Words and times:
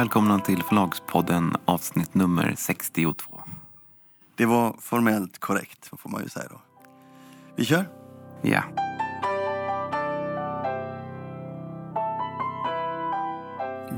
Välkomna 0.00 0.38
till 0.38 0.62
Förlagspodden 0.62 1.56
avsnitt 1.64 2.14
nummer 2.14 2.54
62. 2.58 3.40
Det 4.36 4.46
var 4.46 4.76
formellt 4.80 5.38
korrekt, 5.38 5.90
får 5.98 6.10
man 6.10 6.22
ju 6.22 6.28
säga 6.28 6.46
då. 6.50 6.60
Vi 7.56 7.64
kör. 7.64 7.88
Ja. 8.42 8.62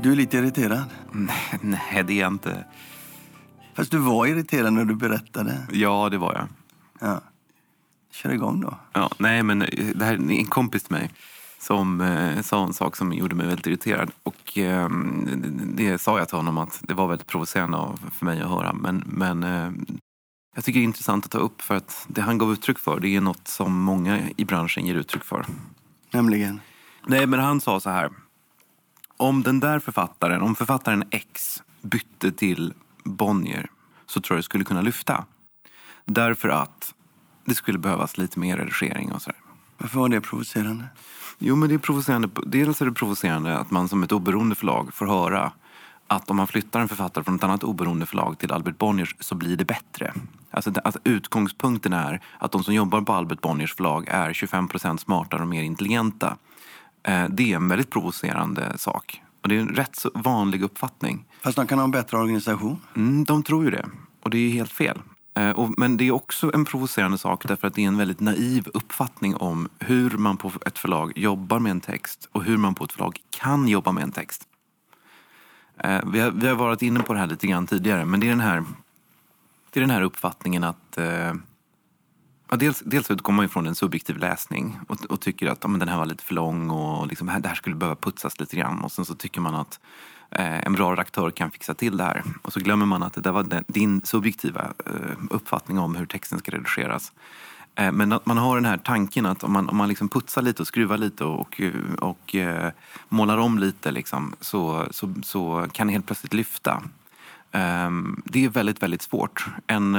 Du 0.01 0.11
är 0.11 0.15
lite 0.15 0.37
irriterad. 0.37 0.83
Nej, 1.61 2.03
det 2.07 2.13
är 2.13 2.21
jag 2.21 2.33
inte. 2.33 2.65
Fast 3.73 3.91
du 3.91 3.97
var 3.97 4.27
irriterad 4.27 4.73
när 4.73 4.85
du 4.85 4.95
berättade. 4.95 5.67
Ja, 5.71 6.09
det 6.09 6.17
var 6.17 6.33
jag. 6.33 6.47
Ja. 7.09 7.21
Kör 8.11 8.33
igång 8.33 8.61
då. 8.61 8.77
Ja, 8.93 9.09
nej, 9.17 9.43
men 9.43 9.59
det 9.95 10.05
här 10.05 10.13
är 10.13 10.31
en 10.31 10.45
kompis 10.45 10.83
till 10.83 10.95
mig 10.95 11.11
som 11.63 12.01
eh, 12.01 12.41
sa 12.41 12.63
en 12.63 12.73
sak 12.73 12.95
som 12.95 13.13
gjorde 13.13 13.35
mig 13.35 13.47
väldigt 13.47 13.67
irriterad. 13.67 14.11
Och 14.23 14.57
eh, 14.57 14.89
det 15.65 16.01
sa 16.01 16.19
jag 16.19 16.27
till 16.27 16.37
honom 16.37 16.57
att 16.57 16.79
det 16.81 16.93
var 16.93 17.07
väldigt 17.07 17.27
provocerande 17.27 17.77
för 18.11 18.25
mig 18.25 18.41
att 18.41 18.49
höra. 18.49 18.73
Men, 18.73 19.03
men 19.05 19.43
eh, 19.43 19.71
jag 20.55 20.63
tycker 20.63 20.79
det 20.79 20.83
är 20.83 20.85
intressant 20.85 21.25
att 21.25 21.31
ta 21.31 21.37
upp 21.37 21.61
för 21.61 21.75
att 21.75 22.05
det 22.07 22.21
han 22.21 22.37
gav 22.37 22.51
uttryck 22.51 22.79
för 22.79 22.99
det 22.99 23.15
är 23.15 23.21
något 23.21 23.47
som 23.47 23.81
många 23.81 24.19
i 24.37 24.45
branschen 24.45 24.85
ger 24.85 24.95
uttryck 24.95 25.23
för. 25.23 25.45
Nämligen. 26.11 26.61
Nej, 27.07 27.27
men 27.27 27.39
han 27.39 27.61
sa 27.61 27.79
så 27.79 27.89
här. 27.89 28.09
Om 29.17 29.43
den 29.43 29.59
där 29.59 29.79
författaren, 29.79 30.41
om 30.41 30.55
författaren 30.55 31.03
X 31.11 31.63
bytte 31.81 32.31
till 32.31 32.73
Bonnier 33.03 33.69
så 34.05 34.21
tror 34.21 34.35
jag 34.35 34.39
det 34.39 34.45
skulle 34.45 34.63
kunna 34.63 34.81
lyfta. 34.81 35.25
Därför 36.05 36.49
att 36.49 36.93
det 37.45 37.55
skulle 37.55 37.79
behövas 37.79 38.17
lite 38.17 38.39
mer 38.39 38.57
redigering 38.57 39.11
och 39.11 39.21
sådär. 39.21 39.39
Varför 39.77 39.99
var 39.99 40.09
det 40.09 40.21
provocerande? 40.21 40.85
Jo, 41.45 41.55
men 41.55 41.69
det 41.69 41.75
är 41.75 41.79
provocerande. 41.79 42.29
Dels 42.45 42.81
är 42.81 42.85
det 42.85 42.91
provocerande 42.91 43.57
att 43.57 43.71
man 43.71 43.89
som 43.89 44.03
ett 44.03 44.11
oberoende 44.11 44.55
förlag 44.55 44.93
får 44.93 45.05
höra 45.05 45.51
att 46.07 46.29
om 46.29 46.37
man 46.37 46.47
flyttar 46.47 46.79
en 46.79 46.87
författare 46.87 47.23
från 47.23 47.35
ett 47.35 47.43
annat 47.43 47.63
oberoende 47.63 48.05
förlag 48.05 48.39
till 48.39 48.51
Albert 48.51 48.77
Bonniers 48.77 49.15
så 49.19 49.35
blir 49.35 49.57
det 49.57 49.65
bättre. 49.65 50.13
Alltså 50.51 50.71
att 50.83 50.97
utgångspunkten 51.03 51.93
är 51.93 52.21
att 52.37 52.51
de 52.51 52.63
som 52.63 52.73
jobbar 52.73 53.01
på 53.01 53.13
Albert 53.13 53.41
Bonniers 53.41 53.73
förlag 53.75 54.07
är 54.07 54.33
25 54.33 54.67
procent 54.67 55.01
smartare 55.01 55.41
och 55.41 55.47
mer 55.47 55.63
intelligenta. 55.63 56.37
Eh, 57.03 57.25
Det 57.29 57.51
är 57.51 57.55
en 57.55 57.69
väldigt 57.69 57.89
provocerande 57.91 58.77
sak. 58.77 59.21
Och 59.41 59.49
det 59.49 59.55
är 59.55 59.59
en 59.59 59.67
rätt 59.75 59.95
så 59.95 60.11
vanlig 60.13 60.63
uppfattning. 60.63 61.25
Fast 61.41 61.55
de 61.55 61.67
kan 61.67 61.77
ha 61.77 61.85
en 61.85 61.91
bättre 61.91 62.17
organisation. 62.17 62.81
Mm, 62.95 63.23
de 63.23 63.43
tror 63.43 63.63
ju 63.65 63.71
det. 63.71 63.85
Och 64.23 64.29
det 64.29 64.37
är 64.37 64.49
helt 64.49 64.71
fel. 64.71 65.01
Eh, 65.35 65.69
men 65.77 65.97
det 65.97 66.07
är 66.07 66.11
också 66.11 66.51
en 66.53 66.65
provocerande 66.65 67.17
sak 67.17 67.47
därför 67.47 67.67
att 67.67 67.73
det 67.73 67.83
är 67.83 67.87
en 67.87 67.97
väldigt 67.97 68.19
naiv 68.19 68.67
uppfattning 68.73 69.35
om 69.35 69.69
hur 69.79 70.09
man 70.09 70.37
på 70.37 70.51
ett 70.65 70.79
förlag 70.79 71.11
jobbar 71.15 71.59
med 71.59 71.71
en 71.71 71.81
text 71.81 72.29
och 72.31 72.43
hur 72.43 72.57
man 72.57 72.75
på 72.75 72.83
ett 72.83 72.91
förlag 72.91 73.19
kan 73.29 73.67
jobba 73.67 73.91
med 73.91 74.03
en 74.03 74.11
text. 74.11 74.47
Eh, 75.77 76.01
vi, 76.05 76.19
har, 76.19 76.31
vi 76.31 76.47
har 76.47 76.55
varit 76.55 76.81
inne 76.81 76.99
på 76.99 77.13
det 77.13 77.19
här 77.19 77.27
lite 77.27 77.47
grann 77.47 77.67
tidigare 77.67 78.05
men 78.05 78.19
det 78.19 78.27
är 78.27 78.29
den 78.29 78.39
här, 78.39 78.63
det 79.69 79.79
är 79.79 79.81
den 79.81 79.89
här 79.89 80.01
uppfattningen 80.01 80.63
att 80.63 80.97
eh, 80.97 81.33
Ja, 82.53 82.57
dels, 82.57 82.79
dels 82.79 83.11
utgår 83.11 83.33
man 83.33 83.45
ju 83.45 83.49
från 83.49 83.67
en 83.67 83.75
subjektiv 83.75 84.17
läsning 84.17 84.79
och, 84.87 85.05
och 85.05 85.21
tycker 85.21 85.47
att 85.47 85.59
ja, 85.61 85.67
men 85.67 85.79
den 85.79 85.89
här 85.89 85.97
var 85.97 86.05
lite 86.05 86.23
för 86.23 86.33
lång 86.33 86.69
och 86.69 87.07
liksom, 87.07 87.27
det 87.27 87.47
här 87.47 87.55
skulle 87.55 87.75
behöva 87.75 87.95
putsas 87.95 88.39
lite 88.39 88.55
grann. 88.55 88.83
Och 88.83 88.91
sen 88.91 89.05
så 89.05 89.15
tycker 89.15 89.41
man 89.41 89.55
att 89.55 89.79
Eh, 90.35 90.65
en 90.65 90.73
bra 90.73 90.91
redaktör 90.91 91.31
kan 91.31 91.51
fixa 91.51 91.73
till 91.73 91.97
det 91.97 92.03
här. 92.03 92.23
Och 92.41 92.53
så 92.53 92.59
glömmer 92.59 92.85
man 92.85 93.03
att 93.03 93.13
det 93.13 93.21
där 93.21 93.31
var 93.31 93.63
din 93.67 94.01
subjektiva 94.03 94.73
eh, 94.85 95.17
uppfattning 95.29 95.79
om 95.79 95.95
hur 95.95 96.05
texten 96.05 96.39
ska 96.39 96.51
redigeras. 96.51 97.11
Eh, 97.75 97.91
men 97.91 98.11
att 98.11 98.25
man 98.25 98.37
har 98.37 98.55
den 98.55 98.65
här 98.65 98.77
tanken 98.77 99.25
att 99.25 99.43
om 99.43 99.53
man, 99.53 99.69
om 99.69 99.77
man 99.77 99.89
liksom 99.89 100.09
putsar 100.09 100.41
lite 100.41 100.61
och 100.61 100.67
skruvar 100.67 100.97
lite 100.97 101.25
och, 101.25 101.61
och, 101.99 102.09
och 102.09 102.35
målar 103.09 103.37
om 103.37 103.59
lite 103.59 103.91
liksom, 103.91 104.35
så, 104.39 104.87
så, 104.91 105.13
så 105.23 105.67
kan 105.71 105.87
det 105.87 105.93
helt 105.93 106.05
plötsligt 106.05 106.33
lyfta. 106.33 106.83
Ehm, 107.51 108.21
det 108.25 108.45
är 108.45 108.49
väldigt, 108.49 108.83
väldigt 108.83 109.01
svårt. 109.01 109.47
En, 109.67 109.95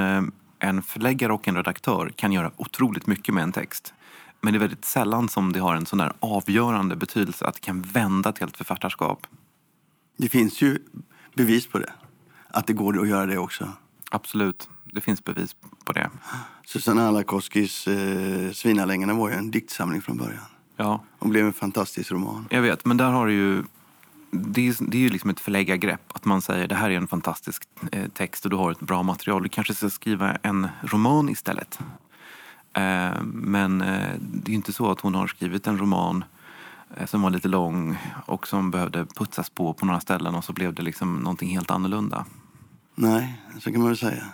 en 0.59 0.82
förläggare 0.82 1.32
och 1.32 1.48
en 1.48 1.56
redaktör 1.56 2.12
kan 2.16 2.32
göra 2.32 2.50
otroligt 2.56 3.06
mycket 3.06 3.34
med 3.34 3.42
en 3.42 3.53
text. 3.53 3.94
Men 4.41 4.53
det 4.53 4.56
är 4.56 4.60
väldigt 4.60 4.84
sällan 4.84 5.28
som 5.28 5.53
det 5.53 5.60
har 5.60 5.75
en 5.75 5.86
sån 5.86 5.98
där 5.98 6.12
avgörande 6.20 6.97
betydelse 6.97 7.47
att 7.47 7.54
det 7.54 7.60
kan 7.60 7.82
vända 7.82 8.32
till 8.32 8.44
ett 8.44 8.56
författarskap. 8.56 9.26
Det 10.16 10.28
finns 10.28 10.62
ju 10.62 10.78
bevis 11.34 11.66
på 11.66 11.78
det. 11.78 11.92
Att 12.48 12.66
det 12.66 12.72
går 12.72 13.00
att 13.02 13.08
göra 13.08 13.26
det 13.26 13.38
också. 13.38 13.69
Absolut, 14.10 14.69
det 14.84 15.00
finns 15.00 15.25
bevis 15.25 15.56
på 15.84 15.92
det. 15.92 16.10
Susanna 16.66 17.08
Alakoskis 17.08 17.86
eh, 17.86 18.50
Svinalängorna 18.53 19.14
var 19.14 19.28
ju 19.28 19.34
en 19.34 19.50
diktsamling 19.50 20.03
från 20.03 20.16
början. 20.16 20.44
Ja, 20.76 21.04
Och 21.19 21.28
blev 21.28 21.47
en 21.47 21.53
fantastisk 21.53 22.12
roman. 22.12 22.47
jag 22.50 22.62
vet. 22.62 22.84
Men 22.84 22.97
där 22.97 23.10
har 23.10 23.26
du 23.26 23.32
ju... 23.32 23.62
Det 24.30 24.69
är, 24.69 24.76
det 24.91 24.97
är 24.97 25.00
ju 25.00 25.08
liksom 25.08 25.30
ett 25.30 25.41
förläggargrepp. 25.41 26.00
Att 26.14 26.24
man 26.24 26.42
säger 26.42 26.69
det 26.69 26.74
här 26.74 26.91
är 26.91 26.97
en 26.97 27.06
fantastisk 27.08 27.62
eh, 27.92 28.08
text 28.08 28.44
och 28.44 28.50
du 28.50 28.56
har 28.56 28.70
ett 28.70 28.80
bra 28.80 29.03
material. 29.03 29.42
Du 29.42 29.48
kanske 29.48 29.74
ska 29.74 29.91
skriva 29.91 30.36
en 30.42 30.69
roman 30.82 31.28
istället. 31.28 31.78
Eh, 32.72 33.22
men 33.22 33.80
eh, 33.80 34.10
det 34.20 34.48
är 34.48 34.50
ju 34.50 34.54
inte 34.54 34.72
så 34.72 34.91
att 34.91 35.00
hon 35.00 35.14
har 35.14 35.26
skrivit 35.26 35.66
en 35.66 35.78
roman 35.78 36.24
som 37.06 37.22
var 37.22 37.31
lite 37.31 37.49
lång 37.49 37.99
och 38.27 38.47
som 38.49 38.71
behövde 38.71 39.06
putsas 39.06 39.50
på 39.50 39.72
på 39.72 39.87
några 39.87 40.00
ställen 40.00 40.34
och 40.34 40.44
så 40.44 40.53
blev 40.53 40.75
det 40.75 40.82
liksom 40.82 41.16
någonting 41.16 41.49
helt 41.49 41.71
annorlunda. 41.71 42.27
Nej, 42.94 43.43
så 43.59 43.72
kan 43.72 43.81
man 43.81 43.88
väl 43.88 43.97
säga. 43.97 44.25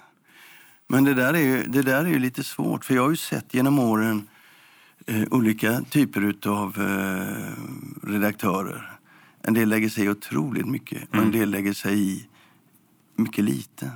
Men 0.89 1.05
det 1.05 1.15
där 1.15 1.35
är 1.35 1.39
ju, 1.39 1.63
det 1.63 1.83
där 1.83 2.05
är 2.05 2.09
ju 2.09 2.19
lite 2.19 2.45
svårt. 2.45 2.85
För 2.85 2.95
jag 2.95 3.03
har 3.03 3.11
ju 3.11 3.17
sett 3.17 3.55
genom 3.55 3.79
åren 3.79 4.29
eh, 5.07 5.23
olika 5.31 5.81
typer 5.81 6.35
av 6.47 6.81
eh, 6.81 8.09
redaktörer. 8.09 8.99
En 9.43 9.55
del 9.55 9.69
lägger 9.69 9.89
sig 9.89 10.05
i 10.05 10.09
otroligt 10.09 10.67
mycket 10.67 11.09
och 11.11 11.17
en 11.17 11.31
del 11.31 11.51
lägger 11.51 11.73
sig 11.73 11.99
i 11.99 12.29
mycket 13.17 13.45
lite. 13.45 13.91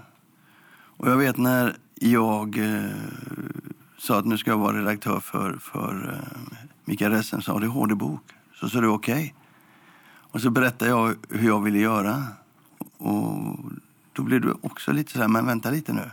Och 0.96 1.10
jag 1.10 1.16
vet 1.16 1.36
när 1.36 1.76
jag 1.94 2.58
eh, 2.58 2.90
sa 3.98 4.18
att 4.18 4.24
nu 4.24 4.38
ska 4.38 4.50
jag 4.50 4.58
vara 4.58 4.78
redaktör 4.78 5.20
för, 5.20 5.58
för 5.60 6.12
eh, 6.12 6.54
Mikael 6.84 7.12
Ressens 7.12 7.48
ADHD-bok. 7.48 8.22
Så 8.60 8.68
sa 8.68 8.80
du 8.80 8.88
okej. 8.88 9.34
Och 10.34 10.40
så 10.40 10.50
berättade 10.50 10.90
jag 10.90 11.16
hur 11.28 11.48
jag 11.48 11.62
ville 11.62 11.78
göra. 11.78 12.26
Och 12.98 13.58
då 14.12 14.22
blev 14.22 14.40
du 14.40 14.54
också 14.60 14.92
lite 14.92 15.12
så 15.12 15.18
här, 15.18 15.28
men 15.28 15.46
vänta 15.46 15.70
lite 15.70 15.92
nu. 15.92 16.10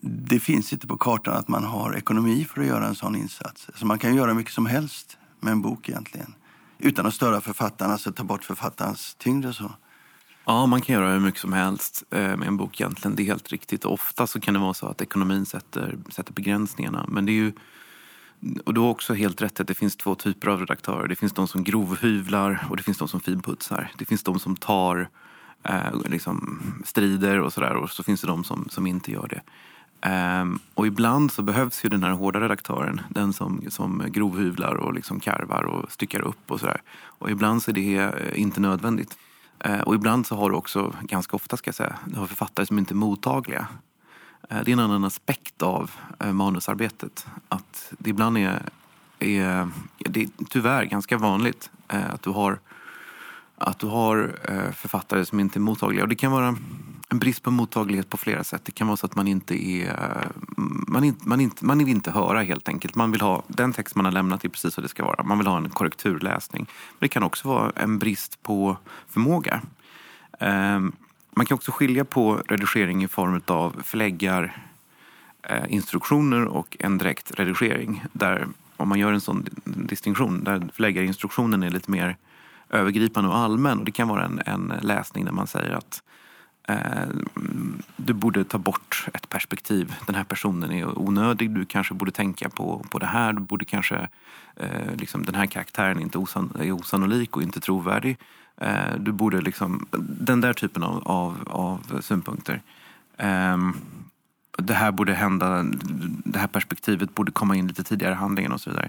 Det 0.00 0.40
finns 0.40 0.72
inte 0.72 0.86
på 0.86 0.96
kartan 0.98 1.36
att 1.36 1.48
man 1.48 1.64
har 1.64 1.96
ekonomi 1.96 2.46
för 2.50 2.60
att 2.60 2.66
göra 2.66 2.86
en 2.86 2.94
sån 2.94 3.16
insats. 3.16 3.70
Så 3.74 3.86
man 3.86 3.98
kan 3.98 4.14
göra 4.14 4.34
mycket 4.34 4.52
som 4.52 4.66
helst 4.66 5.18
med 5.40 5.52
en 5.52 5.62
bok 5.62 5.88
egentligen. 5.88 6.34
Utan 6.78 7.06
att 7.06 7.14
störa 7.14 7.40
författaren, 7.40 7.92
alltså 7.92 8.12
ta 8.12 8.24
bort 8.24 8.44
författarens 8.44 9.14
tyngd 9.14 9.46
och 9.46 9.54
så. 9.54 9.72
Ja, 10.44 10.66
man 10.66 10.80
kan 10.80 10.94
göra 10.94 11.12
hur 11.12 11.20
mycket 11.20 11.40
som 11.40 11.52
helst 11.52 12.04
eh, 12.10 12.36
med 12.36 12.48
en 12.48 12.56
bok 12.56 12.80
egentligen. 12.80 13.16
Det 13.16 13.22
är 13.22 13.24
helt 13.24 13.52
riktigt. 13.52 13.84
Ofta 13.84 14.26
så 14.26 14.40
kan 14.40 14.54
det 14.54 14.60
vara 14.60 14.74
så 14.74 14.86
att 14.86 15.02
ekonomin 15.02 15.46
sätter, 15.46 15.98
sätter 16.08 16.32
begränsningarna. 16.32 17.06
Men 17.08 17.26
det 17.26 17.32
är 17.32 17.34
ju... 17.34 17.52
Och 18.64 18.74
du 18.74 18.80
har 18.80 18.88
också 18.88 19.14
helt 19.14 19.42
rätt 19.42 19.60
att 19.60 19.66
det 19.66 19.74
finns 19.74 19.96
två 19.96 20.14
typer 20.14 20.48
av 20.48 20.60
redaktörer. 20.60 21.08
Det 21.08 21.16
finns 21.16 21.32
de 21.32 21.48
som 21.48 21.64
grovhyvlar 21.64 22.66
och 22.70 22.76
det 22.76 22.82
finns 22.82 22.98
de 22.98 23.08
som 23.08 23.20
finputsar. 23.20 23.92
Det 23.98 24.04
finns 24.04 24.22
de 24.22 24.38
som 24.38 24.56
tar 24.56 25.08
eh, 25.62 26.00
liksom, 26.04 26.62
strider 26.84 27.40
och 27.40 27.52
sådär 27.52 27.74
och 27.74 27.90
så 27.90 28.02
finns 28.02 28.20
det 28.20 28.26
de 28.26 28.44
som, 28.44 28.68
som 28.70 28.86
inte 28.86 29.12
gör 29.12 29.28
det. 29.28 29.40
Um, 30.06 30.58
och 30.74 30.86
ibland 30.86 31.32
så 31.32 31.42
behövs 31.42 31.84
ju 31.84 31.88
den 31.88 32.02
här 32.02 32.10
hårda 32.10 32.40
redaktören, 32.40 33.00
den 33.08 33.32
som, 33.32 33.64
som 33.68 34.04
grovhyvlar 34.08 34.74
och 34.74 34.94
liksom 34.94 35.20
karvar 35.20 35.62
och 35.64 35.92
styckar 35.92 36.20
upp 36.20 36.50
och 36.50 36.60
sådär. 36.60 36.82
Och 37.04 37.30
ibland 37.30 37.62
så 37.62 37.70
är 37.70 37.74
det 37.74 37.96
eh, 37.96 38.40
inte 38.40 38.60
nödvändigt. 38.60 39.16
Uh, 39.66 39.80
och 39.80 39.94
ibland 39.94 40.26
så 40.26 40.36
har 40.36 40.50
du 40.50 40.56
också, 40.56 40.94
ganska 41.02 41.36
ofta 41.36 41.56
ska 41.56 41.68
jag 41.68 41.74
säga, 41.74 41.98
du 42.06 42.18
har 42.18 42.26
författare 42.26 42.66
som 42.66 42.78
inte 42.78 42.94
är 42.94 42.96
mottagliga. 42.96 43.66
Eh, 44.50 44.60
det 44.64 44.70
är 44.70 44.72
en 44.72 44.78
annan 44.78 45.04
aspekt 45.04 45.62
av 45.62 45.90
eh, 46.20 46.32
manusarbetet. 46.32 47.26
Att 47.48 47.92
det 47.98 48.10
ibland 48.10 48.38
är, 48.38 48.62
är 49.18 49.68
det 49.98 50.22
är 50.22 50.28
tyvärr 50.50 50.84
ganska 50.84 51.18
vanligt 51.18 51.70
eh, 51.88 52.14
att 52.14 52.22
du 52.22 52.30
har, 52.30 52.58
att 53.58 53.78
du 53.78 53.86
har 53.86 54.36
författare 54.72 55.24
som 55.24 55.40
inte 55.40 55.58
är 55.58 55.60
mottagliga. 55.60 56.02
Och 56.02 56.08
det 56.08 56.14
kan 56.14 56.32
vara 56.32 56.56
en 57.08 57.18
brist 57.18 57.42
på 57.42 57.50
mottaglighet 57.50 58.10
på 58.10 58.16
flera 58.16 58.44
sätt. 58.44 58.62
Det 58.64 58.72
kan 58.72 58.86
vara 58.86 58.96
så 58.96 59.06
att 59.06 59.14
man 59.14 59.28
inte 59.28 59.66
är... 59.68 59.98
Man, 60.88 61.04
inte, 61.04 61.28
man, 61.28 61.40
inte, 61.40 61.64
man 61.64 61.78
vill 61.78 61.88
inte 61.88 62.10
höra 62.10 62.42
helt 62.42 62.68
enkelt. 62.68 62.94
Man 62.94 63.10
vill 63.10 63.20
ha 63.20 63.42
den 63.46 63.72
text 63.72 63.94
man 63.94 64.04
har 64.04 64.12
lämnat 64.12 64.44
är 64.44 64.48
precis 64.48 64.76
vad 64.76 64.84
det 64.84 64.88
ska 64.88 65.04
vara. 65.04 65.22
Man 65.22 65.38
vill 65.38 65.46
ha 65.46 65.56
en 65.56 65.70
korrekturläsning. 65.70 66.66
Men 66.68 66.98
det 66.98 67.08
kan 67.08 67.22
också 67.22 67.48
vara 67.48 67.72
en 67.76 67.98
brist 67.98 68.42
på 68.42 68.76
förmåga. 69.08 69.62
Ehm, 70.40 70.92
man 71.36 71.46
kan 71.46 71.54
också 71.54 71.72
skilja 71.72 72.04
på 72.04 72.42
redigering 72.48 73.04
i 73.04 73.08
form 73.08 73.40
av 73.46 73.82
förläggar 73.84 74.56
eh, 75.42 75.64
instruktioner 75.68 76.44
och 76.44 76.76
en 76.80 76.98
direkt 76.98 77.30
redigering. 77.30 78.04
Där 78.12 78.48
om 78.76 78.88
man 78.88 78.98
gör 78.98 79.12
en 79.12 79.20
sån 79.20 79.46
distinktion 79.64 80.44
där 80.44 80.68
förläggarinstruktionen 80.72 81.62
är 81.62 81.70
lite 81.70 81.90
mer 81.90 82.16
övergripande 82.70 83.30
och 83.30 83.36
allmän. 83.36 83.78
Och 83.78 83.84
det 83.84 83.92
kan 83.92 84.08
vara 84.08 84.24
en, 84.24 84.42
en 84.46 84.72
läsning 84.82 85.24
där 85.24 85.32
man 85.32 85.46
säger 85.46 85.70
att 85.70 86.02
Eh, 86.68 87.08
du 87.96 88.12
borde 88.12 88.44
ta 88.44 88.58
bort 88.58 89.06
ett 89.14 89.28
perspektiv. 89.28 89.94
Den 90.06 90.14
här 90.14 90.24
personen 90.24 90.72
är 90.72 90.98
onödig. 90.98 91.50
Du 91.50 91.64
kanske 91.64 91.94
borde 91.94 92.10
tänka 92.10 92.48
på, 92.48 92.86
på 92.90 92.98
det 92.98 93.06
här. 93.06 93.32
Du 93.32 93.40
borde 93.40 93.64
kanske, 93.64 94.08
eh, 94.56 94.96
liksom, 94.96 95.24
den 95.24 95.34
här 95.34 95.46
karaktären 95.46 95.98
är, 95.98 96.02
inte 96.02 96.18
osan, 96.18 96.52
är 96.60 96.72
osannolik 96.72 97.36
och 97.36 97.42
inte 97.42 97.60
trovärdig. 97.60 98.18
Eh, 98.60 98.96
du 98.98 99.12
borde 99.12 99.40
liksom, 99.40 99.86
den 100.00 100.40
där 100.40 100.52
typen 100.52 100.82
av, 100.82 101.02
av, 101.08 101.36
av 101.46 102.00
synpunkter. 102.00 102.62
Eh, 103.16 103.58
det 104.58 104.74
här 104.74 104.92
borde 104.92 105.14
hända, 105.14 105.62
det 106.24 106.38
här 106.38 106.46
perspektivet 106.46 107.14
borde 107.14 107.32
komma 107.32 107.56
in 107.56 107.66
lite 107.66 107.84
tidigare 107.84 108.12
i 108.12 108.16
handlingen 108.16 108.52
och 108.52 108.60
så 108.60 108.70
vidare. 108.70 108.88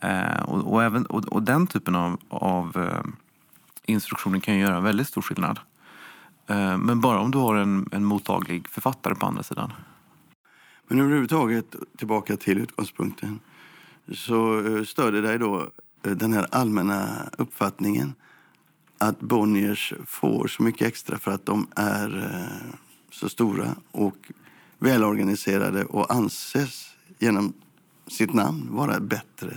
Eh, 0.00 0.42
och, 0.42 0.72
och, 0.72 0.82
även, 0.82 1.06
och, 1.06 1.24
och, 1.24 1.42
den 1.42 1.66
typen 1.66 1.94
av, 1.94 2.20
av 2.28 2.76
eh, 2.76 3.10
instruktioner 3.84 4.40
kan 4.40 4.58
göra 4.58 4.80
väldigt 4.80 5.08
stor 5.08 5.22
skillnad. 5.22 5.60
Eh, 6.46 6.78
men 6.78 7.00
bara 7.00 7.20
om 7.20 7.30
du 7.30 7.38
har 7.38 7.56
en, 7.56 7.88
en 7.92 8.04
mottaglig 8.04 8.68
författare 8.68 9.14
på 9.14 9.26
andra 9.26 9.42
sidan. 9.42 9.72
Men 10.88 11.00
överhuvudtaget, 11.00 11.74
tillbaka 11.98 12.36
till 12.36 12.58
utgångspunkten, 12.58 13.40
så 14.14 14.66
eh, 14.66 14.84
stör 14.84 15.12
det 15.12 15.20
dig 15.20 15.38
då 15.38 15.68
eh, 16.02 16.12
den 16.12 16.32
här 16.32 16.46
allmänna 16.50 17.08
uppfattningen 17.38 18.14
att 19.02 19.20
Bonniers 19.20 19.92
får 20.06 20.48
så 20.48 20.62
mycket 20.62 20.88
extra 20.88 21.18
för 21.18 21.30
att 21.30 21.46
de 21.46 21.66
är 21.76 22.48
så 23.10 23.28
stora 23.28 23.74
och 23.90 24.16
välorganiserade 24.78 25.84
och 25.84 26.12
anses 26.14 26.94
genom 27.18 27.52
sitt 28.06 28.34
namn 28.34 28.68
vara 28.70 29.00
bättre 29.00 29.56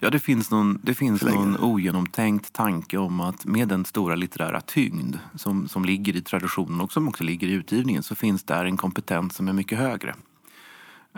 Ja, 0.00 0.10
det 0.10 0.18
finns, 0.18 0.50
någon, 0.50 0.80
det 0.82 0.94
finns 0.94 1.22
någon 1.22 1.56
ogenomtänkt 1.56 2.52
tanke 2.52 2.98
om 2.98 3.20
att 3.20 3.44
med 3.44 3.68
den 3.68 3.84
stora 3.84 4.14
litterära 4.14 4.60
tyngd 4.60 5.16
som, 5.34 5.68
som 5.68 5.84
ligger 5.84 6.16
i 6.16 6.22
traditionen 6.22 6.80
och 6.80 6.92
som 6.92 7.08
också 7.08 7.24
ligger 7.24 7.48
i 7.48 7.52
utgivningen 7.52 8.02
så 8.02 8.14
finns 8.14 8.42
där 8.42 8.64
en 8.64 8.76
kompetens 8.76 9.34
som 9.34 9.48
är 9.48 9.52
mycket 9.52 9.78
högre. 9.78 10.14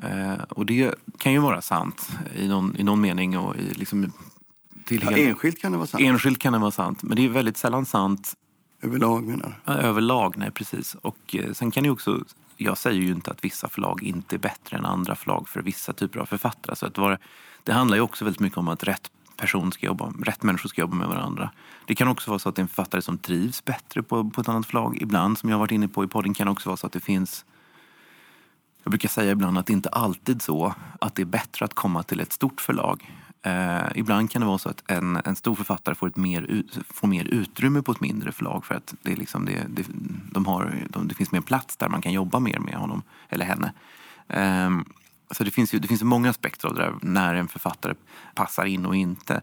Eh, 0.02 0.42
och 0.48 0.66
det 0.66 0.94
kan 1.18 1.32
ju 1.32 1.38
vara 1.38 1.62
sant 1.62 2.08
i 2.34 2.48
någon, 2.48 2.76
i 2.76 2.82
någon 2.82 3.00
mening. 3.00 3.38
Och 3.38 3.56
i, 3.56 3.74
liksom, 3.74 4.12
till 4.98 5.08
ja, 5.10 5.16
enskilt 5.16 5.60
kan 5.60 5.72
det 5.72 5.78
vara 5.78 5.86
sant. 5.86 6.02
Enskilt 6.02 6.38
kan 6.38 6.52
det 6.52 6.58
vara 6.58 6.70
sant, 6.70 7.02
men 7.02 7.16
det 7.16 7.24
är 7.24 7.28
väldigt 7.28 7.56
sällan 7.56 7.86
sant 7.86 8.34
Överlag 8.82 9.24
menar 9.24 9.60
du? 9.66 9.72
överlag, 9.72 10.36
nej 10.36 10.50
precis. 10.50 10.94
Och 10.94 11.36
eh, 11.36 11.52
sen 11.52 11.70
kan 11.70 11.82
det 11.82 11.90
också, 11.90 12.24
jag 12.56 12.78
säger 12.78 13.00
ju 13.00 13.10
inte 13.10 13.30
att 13.30 13.44
vissa 13.44 13.68
förlag 13.68 14.02
inte 14.02 14.36
är 14.36 14.38
bättre 14.38 14.76
än 14.76 14.84
andra 14.84 15.14
förlag 15.14 15.48
för 15.48 15.62
vissa 15.62 15.92
typer 15.92 16.20
av 16.20 16.26
författare. 16.26 16.76
Så 16.76 16.86
att 16.86 16.98
vara, 16.98 17.18
det 17.64 17.72
handlar 17.72 17.96
ju 17.96 18.02
också 18.02 18.24
väldigt 18.24 18.40
mycket 18.40 18.58
om 18.58 18.68
att 18.68 18.84
rätt 18.84 19.10
person 19.36 19.72
ska 19.72 19.86
jobba, 19.86 20.12
rätt 20.22 20.42
människor 20.42 20.68
ska 20.68 20.80
jobba 20.80 20.96
med 20.96 21.08
varandra. 21.08 21.50
Det 21.84 21.94
kan 21.94 22.08
också 22.08 22.30
vara 22.30 22.38
så 22.38 22.48
att 22.48 22.56
det 22.56 22.60
är 22.60 22.62
en 22.62 22.68
författare 22.68 23.02
som 23.02 23.18
trivs 23.18 23.64
bättre 23.64 24.02
på, 24.02 24.30
på 24.30 24.40
ett 24.40 24.48
annat 24.48 24.66
förlag. 24.66 24.98
Ibland, 25.00 25.38
som 25.38 25.48
jag 25.48 25.56
har 25.56 25.60
varit 25.60 25.72
inne 25.72 25.88
på 25.88 26.04
i 26.04 26.06
podden, 26.06 26.34
kan 26.34 26.46
det 26.46 26.50
också 26.50 26.68
vara 26.68 26.76
så 26.76 26.86
att 26.86 26.92
det 26.92 27.00
finns 27.00 27.44
jag 28.82 28.90
brukar 28.90 29.08
säga 29.08 29.32
ibland 29.32 29.58
att 29.58 29.66
det 29.66 29.72
inte 29.72 29.88
alltid 29.88 30.42
så 30.42 30.74
att 31.00 31.14
det 31.14 31.22
är 31.22 31.26
bättre 31.26 31.64
att 31.64 31.74
komma 31.74 32.02
till 32.02 32.20
ett 32.20 32.32
stort 32.32 32.60
förlag. 32.60 33.10
Eh, 33.42 33.88
ibland 33.94 34.30
kan 34.30 34.40
det 34.40 34.46
vara 34.46 34.58
så 34.58 34.68
att 34.68 34.82
en, 34.86 35.20
en 35.24 35.36
stor 35.36 35.54
författare 35.54 35.94
får, 35.94 36.08
ett 36.08 36.16
mer, 36.16 36.62
får 36.88 37.08
mer 37.08 37.24
utrymme 37.24 37.82
på 37.82 37.92
ett 37.92 38.00
mindre 38.00 38.32
förlag 38.32 38.64
för 38.64 38.74
att 38.74 38.94
det, 39.02 39.12
är 39.12 39.16
liksom 39.16 39.44
det, 39.44 39.66
det, 39.68 39.86
de 40.32 40.46
har, 40.46 40.86
de, 40.88 41.08
det 41.08 41.14
finns 41.14 41.32
mer 41.32 41.40
plats 41.40 41.76
där 41.76 41.88
man 41.88 42.02
kan 42.02 42.12
jobba 42.12 42.40
mer 42.40 42.58
med 42.58 42.74
honom 42.74 43.02
eller 43.28 43.44
henne. 43.44 43.72
Eh, 44.28 44.70
så 45.30 45.44
det 45.44 45.50
finns 45.50 45.74
ju 45.74 45.78
det 45.78 45.88
finns 45.88 46.02
många 46.02 46.30
aspekter 46.30 46.68
av 46.68 46.74
det 46.74 46.80
där, 46.80 46.94
när 47.02 47.34
en 47.34 47.48
författare 47.48 47.94
passar 48.34 48.64
in 48.64 48.86
och 48.86 48.96
inte. 48.96 49.42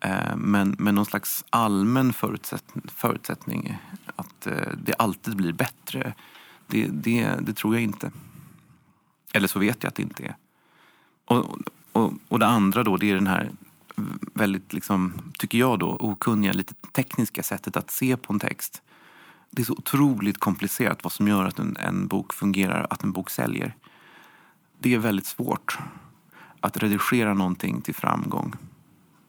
Eh, 0.00 0.36
men, 0.36 0.76
men 0.78 0.94
någon 0.94 1.06
slags 1.06 1.44
allmän 1.50 2.12
förutsätt, 2.12 2.64
förutsättning 2.84 3.76
att 4.16 4.46
eh, 4.46 4.72
det 4.84 4.94
alltid 4.94 5.36
blir 5.36 5.52
bättre, 5.52 6.14
det, 6.66 6.86
det, 6.86 7.30
det, 7.40 7.52
tror 7.52 7.74
jag 7.74 7.82
inte. 7.82 8.10
Eller 9.32 9.48
så 9.48 9.58
vet 9.58 9.82
jag 9.82 9.88
att 9.88 9.94
det 9.94 10.02
inte 10.02 10.22
är. 10.22 10.36
Och, 11.24 11.58
och, 11.96 12.12
och 12.28 12.38
det 12.38 12.46
andra 12.46 12.84
då, 12.84 12.96
det 12.96 13.10
är 13.10 13.14
den 13.14 13.26
här 13.26 13.50
väldigt, 14.34 14.72
liksom, 14.72 15.12
tycker 15.38 15.58
jag 15.58 15.78
då, 15.78 15.96
okunniga, 16.00 16.52
lite 16.52 16.74
tekniska 16.74 17.42
sättet 17.42 17.76
att 17.76 17.90
se 17.90 18.16
på 18.16 18.32
en 18.32 18.38
text. 18.38 18.82
Det 19.50 19.62
är 19.62 19.66
så 19.66 19.72
otroligt 19.72 20.38
komplicerat 20.38 21.04
vad 21.04 21.12
som 21.12 21.28
gör 21.28 21.44
att 21.44 21.58
en, 21.58 21.76
en 21.76 22.08
bok 22.08 22.32
fungerar, 22.32 22.86
att 22.90 23.04
en 23.04 23.12
bok 23.12 23.30
säljer 23.30 23.74
det 24.78 24.94
är 24.94 24.98
väldigt 24.98 25.26
svårt 25.26 25.78
att 26.60 26.76
redigera 26.76 27.34
någonting 27.34 27.80
till 27.80 27.94
framgång. 27.94 28.54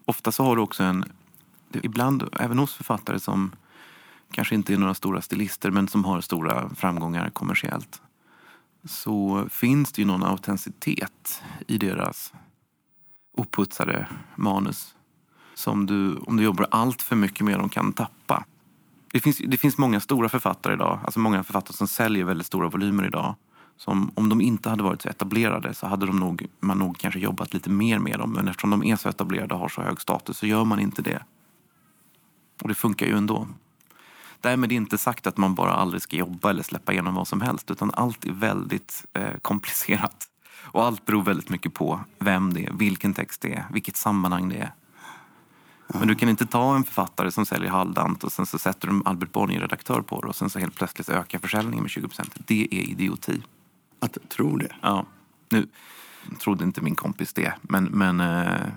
Ofta 0.04 0.32
så 0.32 0.44
har 0.44 0.56
du 0.56 0.62
också 0.62 0.82
en, 0.82 1.04
ibland 1.72 2.28
även 2.40 2.58
hos 2.58 2.74
författare 2.74 3.20
som 3.20 3.50
kanske 4.30 4.54
inte 4.54 4.72
är 4.72 4.78
några 4.78 4.94
stora 4.94 5.22
stilister 5.22 5.70
men 5.70 5.88
som 5.88 6.04
har 6.04 6.20
stora 6.20 6.70
framgångar 6.74 7.30
kommersiellt 7.30 8.02
så 8.84 9.46
finns 9.50 9.92
det 9.92 10.02
ju 10.02 10.06
någon 10.06 10.24
autenticitet 10.24 11.42
i 11.66 11.78
deras 11.78 12.32
oputsade 13.38 14.06
manus 14.36 14.94
som 15.54 15.86
du, 15.86 16.16
om 16.16 16.36
du 16.36 16.42
jobbar 16.42 16.66
allt 16.70 17.02
för 17.02 17.16
mycket 17.16 17.40
med 17.40 17.58
dem, 17.58 17.68
kan 17.68 17.92
tappa. 17.92 18.44
Det 19.12 19.20
finns, 19.20 19.38
det 19.38 19.56
finns 19.56 19.78
många 19.78 20.00
stora 20.00 20.28
författare 20.28 20.74
idag, 20.74 21.00
alltså 21.04 21.20
många 21.20 21.44
författare 21.44 21.76
som 21.76 21.88
säljer 21.88 22.24
väldigt 22.24 22.46
stora 22.46 22.68
volymer 22.68 23.06
idag 23.06 23.34
som, 23.78 24.10
om 24.14 24.28
de 24.28 24.40
inte 24.40 24.68
hade 24.70 24.82
varit 24.82 25.02
så 25.02 25.08
etablerade 25.08 25.74
så 25.74 25.86
hade 25.86 26.06
de 26.06 26.20
nog, 26.20 26.46
man 26.60 26.78
nog 26.78 26.98
kanske 26.98 27.20
jobbat 27.20 27.54
lite 27.54 27.70
mer 27.70 27.98
med 27.98 28.18
dem. 28.18 28.32
Men 28.32 28.48
eftersom 28.48 28.70
de 28.70 28.84
är 28.84 28.96
så 28.96 29.08
etablerade 29.08 29.54
och 29.54 29.60
har 29.60 29.68
så 29.68 29.82
hög 29.82 30.00
status 30.00 30.38
så 30.38 30.46
gör 30.46 30.64
man 30.64 30.80
inte 30.80 31.02
det. 31.02 31.22
Och 32.62 32.68
det 32.68 32.74
funkar 32.74 33.06
ju 33.06 33.16
ändå. 33.16 33.48
Därmed 34.40 34.72
inte 34.72 34.98
sagt 34.98 35.26
att 35.26 35.36
man 35.36 35.54
bara 35.54 35.72
aldrig 35.72 36.02
ska 36.02 36.16
jobba 36.16 36.50
eller 36.50 36.62
släppa 36.62 36.92
igenom 36.92 37.14
vad 37.14 37.28
som 37.28 37.40
helst. 37.40 37.70
Utan 37.70 37.90
allt 37.94 38.24
är 38.24 38.32
väldigt 38.32 39.04
eh, 39.12 39.38
komplicerat. 39.42 40.27
Och 40.70 40.84
allt 40.84 41.06
beror 41.06 41.22
väldigt 41.22 41.48
mycket 41.48 41.74
på 41.74 42.00
vem 42.18 42.54
det 42.54 42.64
är, 42.64 42.72
vilken 42.72 43.14
text 43.14 43.40
det 43.40 43.54
är, 43.54 43.66
vilket 43.70 43.96
sammanhang 43.96 44.48
det 44.48 44.56
är. 44.56 44.72
Men 45.94 46.08
du 46.08 46.14
kan 46.14 46.28
inte 46.28 46.46
ta 46.46 46.76
en 46.76 46.84
författare 46.84 47.30
som 47.30 47.46
säljer 47.46 47.70
halvdant 47.70 48.24
och 48.24 48.32
sen 48.32 48.46
så 48.46 48.58
sätter 48.58 48.88
du 48.88 49.02
Albert 49.04 49.32
Bonnier 49.32 49.60
redaktör 49.60 50.00
på 50.00 50.20
det 50.20 50.28
och 50.28 50.36
sen 50.36 50.50
så 50.50 50.58
helt 50.58 50.74
plötsligt 50.74 51.08
ökar 51.08 51.38
försäljningen 51.38 51.82
med 51.82 51.90
20 51.90 52.08
procent. 52.08 52.36
Det 52.46 52.68
är 52.70 52.90
idioti. 52.90 53.42
Att 54.00 54.18
tro 54.28 54.56
det? 54.56 54.72
Ja. 54.80 55.06
Nu 55.48 55.66
trodde 56.40 56.64
inte 56.64 56.80
min 56.80 56.94
kompis 56.94 57.32
det, 57.32 57.52
men, 57.62 57.84
men 57.84 58.20
eh, 58.20 58.68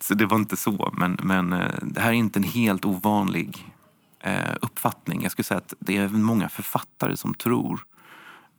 så 0.00 0.14
det 0.14 0.26
var 0.26 0.36
inte 0.36 0.56
så. 0.56 0.94
Men, 0.96 1.18
men 1.22 1.52
eh, 1.52 1.72
det 1.82 2.00
här 2.00 2.08
är 2.08 2.12
inte 2.12 2.38
en 2.38 2.44
helt 2.44 2.84
ovanlig 2.84 3.72
eh, 4.20 4.54
uppfattning. 4.60 5.22
Jag 5.22 5.32
skulle 5.32 5.44
säga 5.44 5.58
att 5.58 5.74
det 5.78 5.96
är 5.96 6.08
många 6.08 6.48
författare 6.48 7.16
som 7.16 7.34
tror 7.34 7.84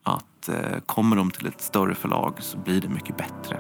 att 0.04 0.50
kommer 0.86 1.16
de 1.16 1.32
till 1.32 1.48
ett 1.48 1.62
större 1.62 1.96
förlag 1.96 2.34
så 2.40 2.58
blir 2.58 2.82
det 2.82 2.90
mycket 2.90 3.18
bättre. 3.18 3.60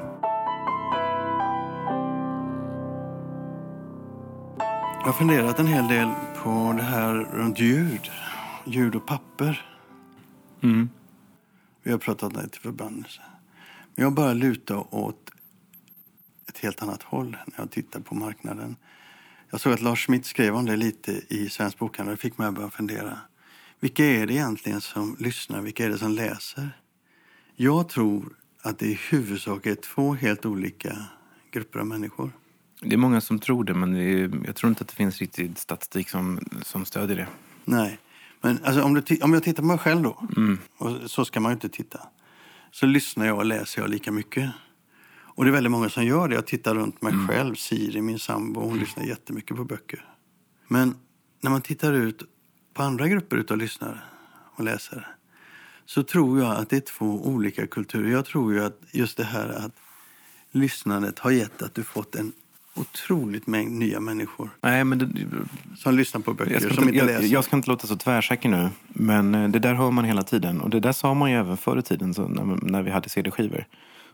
Jag 4.99 5.07
har 5.07 5.13
funderat 5.13 5.59
en 5.59 5.67
hel 5.67 5.87
del 5.87 6.09
på 6.43 6.73
det 6.77 6.83
här 6.83 7.13
runt 7.13 7.59
ljud. 7.59 8.11
Ljud 8.65 8.95
och 8.95 9.05
papper. 9.05 9.65
Mm. 10.61 10.89
Vi 11.83 11.91
har 11.91 11.97
pratat 11.97 12.51
till 12.51 12.61
förbannelse. 12.61 13.21
Men 13.95 14.03
jag 14.03 14.13
bara 14.13 14.33
lutar 14.33 14.95
åt 14.95 15.31
ett 16.49 16.57
helt 16.57 16.83
annat 16.83 17.03
håll 17.03 17.37
när 17.45 17.59
jag 17.59 17.71
tittar 17.71 17.99
på 17.99 18.15
marknaden. 18.15 18.75
Jag 19.49 19.59
såg 19.61 19.73
att 19.73 19.81
Lars 19.81 20.05
Schmidt 20.05 20.25
skrev 20.25 20.55
om 20.55 20.65
det 20.65 20.75
lite 20.75 21.11
i 21.29 21.49
Svensk 21.49 21.77
Bokhandel. 21.77 22.15
Det 22.15 22.21
fick 22.21 22.37
mig 22.37 22.47
att 22.47 22.55
börja 22.55 22.69
fundera. 22.69 23.17
Vilka 23.83 24.05
är 24.05 24.27
det 24.27 24.33
egentligen 24.33 24.81
som 24.81 25.15
lyssnar? 25.19 25.61
Vilka 25.61 25.85
är 25.85 25.89
det 25.89 25.97
som 25.97 26.11
läser? 26.11 26.69
Jag 27.55 27.89
tror 27.89 28.35
att 28.61 28.79
det 28.79 28.85
i 28.85 28.99
huvudsak 29.09 29.65
är 29.65 29.75
två 29.75 30.13
helt 30.13 30.45
olika 30.45 30.95
grupper 31.51 31.79
av 31.79 31.87
människor. 31.87 32.31
Det 32.81 32.95
är 32.95 32.97
många 32.97 33.21
som 33.21 33.39
tror 33.39 33.63
det, 33.63 33.73
men 33.73 33.93
det 33.93 34.03
är, 34.03 34.45
jag 34.45 34.55
tror 34.55 34.69
inte 34.69 34.81
att 34.81 34.87
det 34.87 34.95
finns 34.95 35.19
riktig 35.19 35.57
statistik 35.57 36.09
som, 36.09 36.39
som 36.61 36.85
stödjer 36.85 37.17
det. 37.17 37.27
Nej. 37.65 37.99
Men 38.41 38.59
alltså, 38.63 38.81
om, 38.83 38.93
du 38.93 39.17
om 39.21 39.33
jag 39.33 39.43
tittar 39.43 39.63
på 39.63 39.67
mig 39.67 39.77
själv 39.77 40.01
då, 40.01 40.27
mm. 40.37 40.57
och 40.77 41.11
så 41.11 41.25
ska 41.25 41.39
man 41.39 41.51
ju 41.51 41.53
inte 41.53 41.69
titta, 41.69 41.99
så 42.71 42.85
lyssnar 42.85 43.25
jag 43.25 43.37
och 43.37 43.45
läser 43.45 43.81
jag 43.81 43.89
lika 43.89 44.11
mycket. 44.11 44.51
Och 45.15 45.43
det 45.43 45.49
är 45.49 45.53
väldigt 45.53 45.71
många 45.71 45.89
som 45.89 46.05
gör 46.05 46.27
det. 46.27 46.35
Jag 46.35 46.47
tittar 46.47 46.75
runt 46.75 47.01
mig 47.01 47.13
mm. 47.13 47.27
själv. 47.27 47.55
Siri, 47.55 48.01
min 48.01 48.19
sambo, 48.19 48.59
hon 48.59 48.69
mm. 48.69 48.79
lyssnar 48.79 49.03
jättemycket 49.03 49.57
på 49.57 49.63
böcker. 49.63 50.05
Men 50.67 50.95
när 51.41 51.51
man 51.51 51.61
tittar 51.61 51.93
ut 51.93 52.23
på 52.73 52.83
andra 52.83 53.07
grupper 53.07 53.45
av 53.49 53.57
lyssnare 53.57 53.99
och 54.55 54.63
läsare 54.63 55.05
så 55.85 56.03
tror 56.03 56.39
jag 56.39 56.55
att 56.55 56.69
det 56.69 56.75
är 56.75 56.81
två 56.81 57.27
olika 57.27 57.67
kulturer. 57.67 58.11
Jag 58.11 58.25
tror 58.25 58.53
ju 58.53 58.65
att 58.65 58.79
just 58.91 59.17
det 59.17 59.23
här 59.23 59.49
att 59.49 59.71
lyssnandet 60.51 61.19
har 61.19 61.31
gett 61.31 61.61
att 61.61 61.75
du 61.75 61.83
fått 61.83 62.15
en 62.15 62.31
otroligt 62.75 63.47
mängd 63.47 63.71
nya 63.71 63.99
människor. 63.99 64.49
Nej, 64.61 64.83
men 64.83 64.99
det, 64.99 65.07
som 65.77 65.95
lyssnar 65.95 66.21
på 66.21 66.33
böcker, 66.33 66.59
som 66.59 66.69
inte, 66.69 66.81
inte 66.81 66.97
jag, 66.97 67.05
läser. 67.05 67.27
Jag 67.27 67.43
ska 67.43 67.55
inte 67.55 67.69
låta 67.69 67.87
så 67.87 67.95
tvärsäker 67.95 68.49
nu, 68.49 68.69
men 68.87 69.35
eh, 69.35 69.49
det 69.49 69.59
där 69.59 69.73
hör 69.73 69.91
man 69.91 70.05
hela 70.05 70.23
tiden. 70.23 70.61
Och 70.61 70.69
det 70.69 70.79
där 70.79 70.91
sa 70.91 71.13
man 71.13 71.31
ju 71.31 71.37
även 71.37 71.57
förr 71.57 71.79
i 71.79 71.81
tiden 71.81 72.13
så 72.13 72.27
när, 72.27 72.43
när 72.61 72.81
vi 72.81 72.91
hade 72.91 73.09
CD-skivor. 73.09 73.65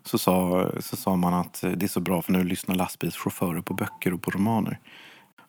Så 0.03 0.17
sa, 0.17 0.67
så 0.79 0.95
sa 0.95 1.15
man 1.15 1.33
att 1.33 1.63
det 1.75 1.83
är 1.83 1.87
så 1.87 1.99
bra 1.99 2.21
för 2.21 2.31
nu 2.31 2.43
lyssnar 2.43 2.75
lastbilschaufförer 2.75 3.61
på 3.61 3.73
böcker 3.73 4.13
och 4.13 4.21
på 4.21 4.31
romaner. 4.31 4.79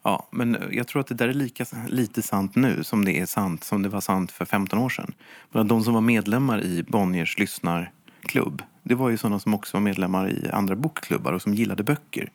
Ja, 0.03 0.29
men 0.31 0.57
jag 0.73 0.89
tror 0.89 1.01
att 1.01 1.07
det 1.07 1.15
där 1.15 1.29
är 1.29 1.33
lika 1.33 1.65
lite 1.89 2.23
sant 2.23 2.57
nu 2.57 2.85
som 2.85 3.05
det 3.05 3.21
är 3.21 3.27
sant 3.27 3.65
som 3.65 3.83
det 3.83 3.89
var 3.89 4.01
sant 4.01 4.33
för 4.33 4.45
15 4.45 4.79
år 4.79 4.89
sedan. 4.89 5.13
Men 5.51 5.69
de 5.69 5.85
som 5.85 5.95
var 5.95 6.01
medlemmar 6.01 6.63
i 6.63 6.83
Bonniers 6.83 7.39
lyssnarklubb, 7.39 8.63
det 8.83 8.95
var 8.95 9.09
ju 9.09 9.17
sådana 9.17 9.39
som 9.39 9.55
också 9.55 9.77
var 9.77 9.83
medlemmar 9.83 10.31
i 10.31 10.51
andra 10.53 10.77
bokklubbar 10.77 11.33
och 11.33 11.43
som 11.43 11.55
gillade 11.55 11.83
böcker. 11.83 12.31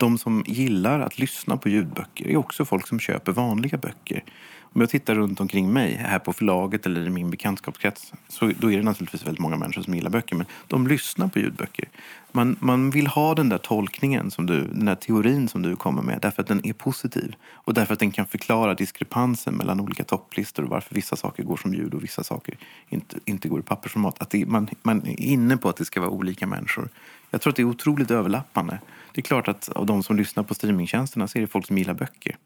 De 0.00 0.18
som 0.18 0.44
gillar 0.46 1.00
att 1.00 1.18
lyssna 1.18 1.56
på 1.56 1.68
ljudböcker 1.68 2.28
är 2.28 2.36
också 2.36 2.64
folk 2.64 2.86
som 2.86 3.00
köper 3.00 3.32
vanliga 3.32 3.78
böcker. 3.78 4.24
Om 4.72 4.80
jag 4.80 4.90
tittar 4.90 5.14
runt 5.14 5.40
omkring 5.40 5.72
mig, 5.72 5.94
här 5.94 6.18
på 6.18 6.32
förlaget 6.32 6.86
eller 6.86 7.06
i 7.06 7.10
min 7.10 7.30
bekantskapskrets, 7.30 8.12
så 8.28 8.52
då 8.58 8.72
är 8.72 8.76
det 8.76 8.82
naturligtvis 8.82 9.26
väldigt 9.26 9.40
många 9.40 9.56
människor 9.56 9.82
som 9.82 9.94
gillar 9.94 10.10
böcker, 10.10 10.36
men 10.36 10.46
de 10.66 10.86
lyssnar 10.86 11.28
på 11.28 11.38
ljudböcker. 11.38 11.88
Man, 12.32 12.56
man 12.60 12.90
vill 12.90 13.06
ha 13.06 13.34
den 13.34 13.48
där 13.48 13.58
tolkningen, 13.58 14.30
som 14.30 14.46
du, 14.46 14.60
den 14.60 14.84
där 14.84 14.94
teorin 14.94 15.48
som 15.48 15.62
du 15.62 15.76
kommer 15.76 16.02
med, 16.02 16.18
därför 16.22 16.42
att 16.42 16.48
den 16.48 16.66
är 16.66 16.72
positiv. 16.72 17.34
Och 17.52 17.74
därför 17.74 17.92
att 17.92 17.98
den 17.98 18.10
kan 18.10 18.26
förklara 18.26 18.74
diskrepansen 18.74 19.54
mellan 19.54 19.80
olika 19.80 20.04
topplistor 20.04 20.62
och 20.62 20.70
varför 20.70 20.94
vissa 20.94 21.16
saker 21.16 21.42
går 21.42 21.56
som 21.56 21.74
ljud 21.74 21.94
och 21.94 22.04
vissa 22.04 22.24
saker 22.24 22.56
inte, 22.88 23.18
inte 23.24 23.48
går 23.48 23.60
i 23.60 23.62
pappersformat. 23.62 24.22
Att 24.22 24.30
det, 24.30 24.46
man, 24.46 24.68
man 24.82 25.06
är 25.06 25.20
inne 25.20 25.56
på 25.56 25.68
att 25.68 25.76
det 25.76 25.84
ska 25.84 26.00
vara 26.00 26.10
olika 26.10 26.46
människor. 26.46 26.88
Jag 27.30 27.40
tror 27.40 27.50
att 27.50 27.56
det 27.56 27.62
är 27.62 27.66
otroligt 27.66 28.10
överlappande. 28.10 28.80
Det 29.12 29.20
är 29.20 29.22
klart 29.22 29.48
att 29.48 29.68
av 29.68 29.86
de 29.86 30.02
som 30.02 30.16
lyssnar 30.16 30.42
på 30.44 30.54
streamingtjänsterna 30.54 31.28
så 31.28 31.38
är 31.38 31.40
det 31.40 31.46
folk 31.46 31.66
som 31.66 31.78
gillar 31.78 31.94
böcker. 31.94 32.36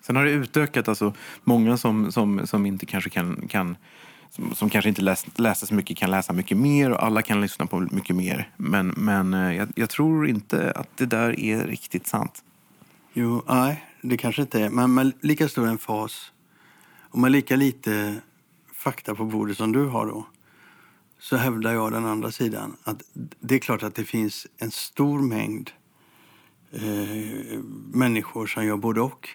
Sen 0.00 0.16
har 0.16 0.24
det 0.24 0.30
utökat, 0.30 0.88
alltså 0.88 1.14
många 1.44 1.76
som, 1.76 2.12
som, 2.12 2.46
som 2.46 2.66
inte 2.66 2.86
kanske 2.86 3.10
kan, 3.10 3.48
kan 3.48 3.76
som, 4.30 4.54
som 4.54 4.70
kanske 4.70 4.88
inte 4.88 5.02
läs, 5.02 5.26
läser 5.38 5.66
så 5.66 5.74
mycket 5.74 5.96
kan 5.96 6.10
läsa 6.10 6.32
mycket 6.32 6.56
mer 6.56 6.90
och 6.90 7.04
alla 7.04 7.22
kan 7.22 7.40
lyssna 7.40 7.66
på 7.66 7.80
mycket 7.80 8.16
mer. 8.16 8.50
Men, 8.56 8.88
men 8.96 9.34
eh, 9.34 9.56
jag, 9.56 9.68
jag 9.74 9.90
tror 9.90 10.28
inte 10.28 10.72
att 10.72 10.96
det 10.96 11.06
där 11.06 11.40
är 11.40 11.66
riktigt 11.66 12.06
sant. 12.06 12.44
Jo, 13.12 13.42
nej, 13.48 13.84
det 14.02 14.16
kanske 14.16 14.42
inte 14.42 14.62
är. 14.62 14.70
Men 14.70 14.94
med 14.94 15.12
lika 15.20 15.48
stor 15.48 15.68
en 15.68 15.78
fas 15.78 16.32
och 17.10 17.18
med 17.18 17.32
lika 17.32 17.56
lite 17.56 18.16
fakta 18.74 19.14
på 19.14 19.24
bordet 19.24 19.56
som 19.56 19.72
du 19.72 19.86
har 19.86 20.06
då 20.06 20.26
så 21.28 21.36
hävdar 21.36 21.72
jag 21.72 21.92
den 21.92 22.06
andra 22.06 22.30
sidan 22.30 22.76
att 22.82 23.02
det 23.40 23.54
är 23.54 23.58
klart 23.58 23.82
att 23.82 23.94
det 23.94 24.04
finns 24.04 24.46
en 24.58 24.70
stor 24.70 25.18
mängd 25.18 25.70
eh, 26.72 27.58
människor 27.92 28.46
som 28.46 28.64
gör 28.66 28.76
både 28.76 29.00
och 29.00 29.28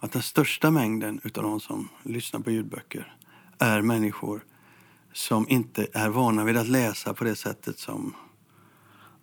att 0.00 0.12
den 0.12 0.22
största 0.22 0.70
mängden 0.70 1.20
av 1.24 1.42
de 1.42 1.60
som 1.60 1.88
lyssnar 2.02 2.40
på 2.40 2.50
ljudböcker 2.50 3.16
är 3.58 3.82
människor 3.82 4.44
som 5.12 5.48
inte 5.48 5.86
är 5.92 6.08
vana 6.08 6.44
vid 6.44 6.56
att 6.56 6.68
läsa 6.68 7.14
på 7.14 7.24
det 7.24 7.36
sättet 7.36 7.78
som 7.78 8.14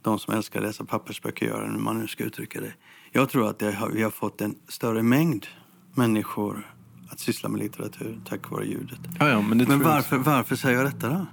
de 0.01 0.19
som 0.19 0.33
älskar 0.33 0.59
att 0.59 0.65
läsa 0.65 0.85
pappersböcker 0.85 1.45
gör, 1.45 1.67
hur 1.67 1.79
man 1.79 1.99
nu 1.99 2.07
ska 2.07 2.23
uttrycka 2.23 2.61
det. 2.61 2.73
Jag 3.11 3.29
tror 3.29 3.49
att 3.49 3.61
har, 3.61 3.89
vi 3.89 4.03
har 4.03 4.11
fått 4.11 4.41
en 4.41 4.55
större 4.67 5.03
mängd 5.03 5.47
människor 5.93 6.75
att 7.09 7.19
syssla 7.19 7.49
med 7.49 7.59
litteratur 7.59 8.21
tack 8.25 8.51
vare 8.51 8.65
ljudet. 8.65 8.99
Ja, 9.19 9.29
ja, 9.29 9.41
men 9.41 9.57
men 9.57 9.83
varför, 9.83 10.17
varför 10.17 10.55
säger 10.55 10.77
jag 10.77 10.85
detta 10.85 11.09
då? 11.09 11.25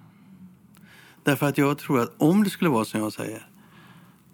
Därför 1.27 1.47
att 1.47 1.59
jag 1.59 1.79
tror 1.79 2.01
att 2.01 2.13
om 2.17 2.45
det 2.45 2.51
skulle 2.51 2.71
vara 2.71 2.85
som 2.85 3.01
jag 3.01 3.13
säger 3.13 3.47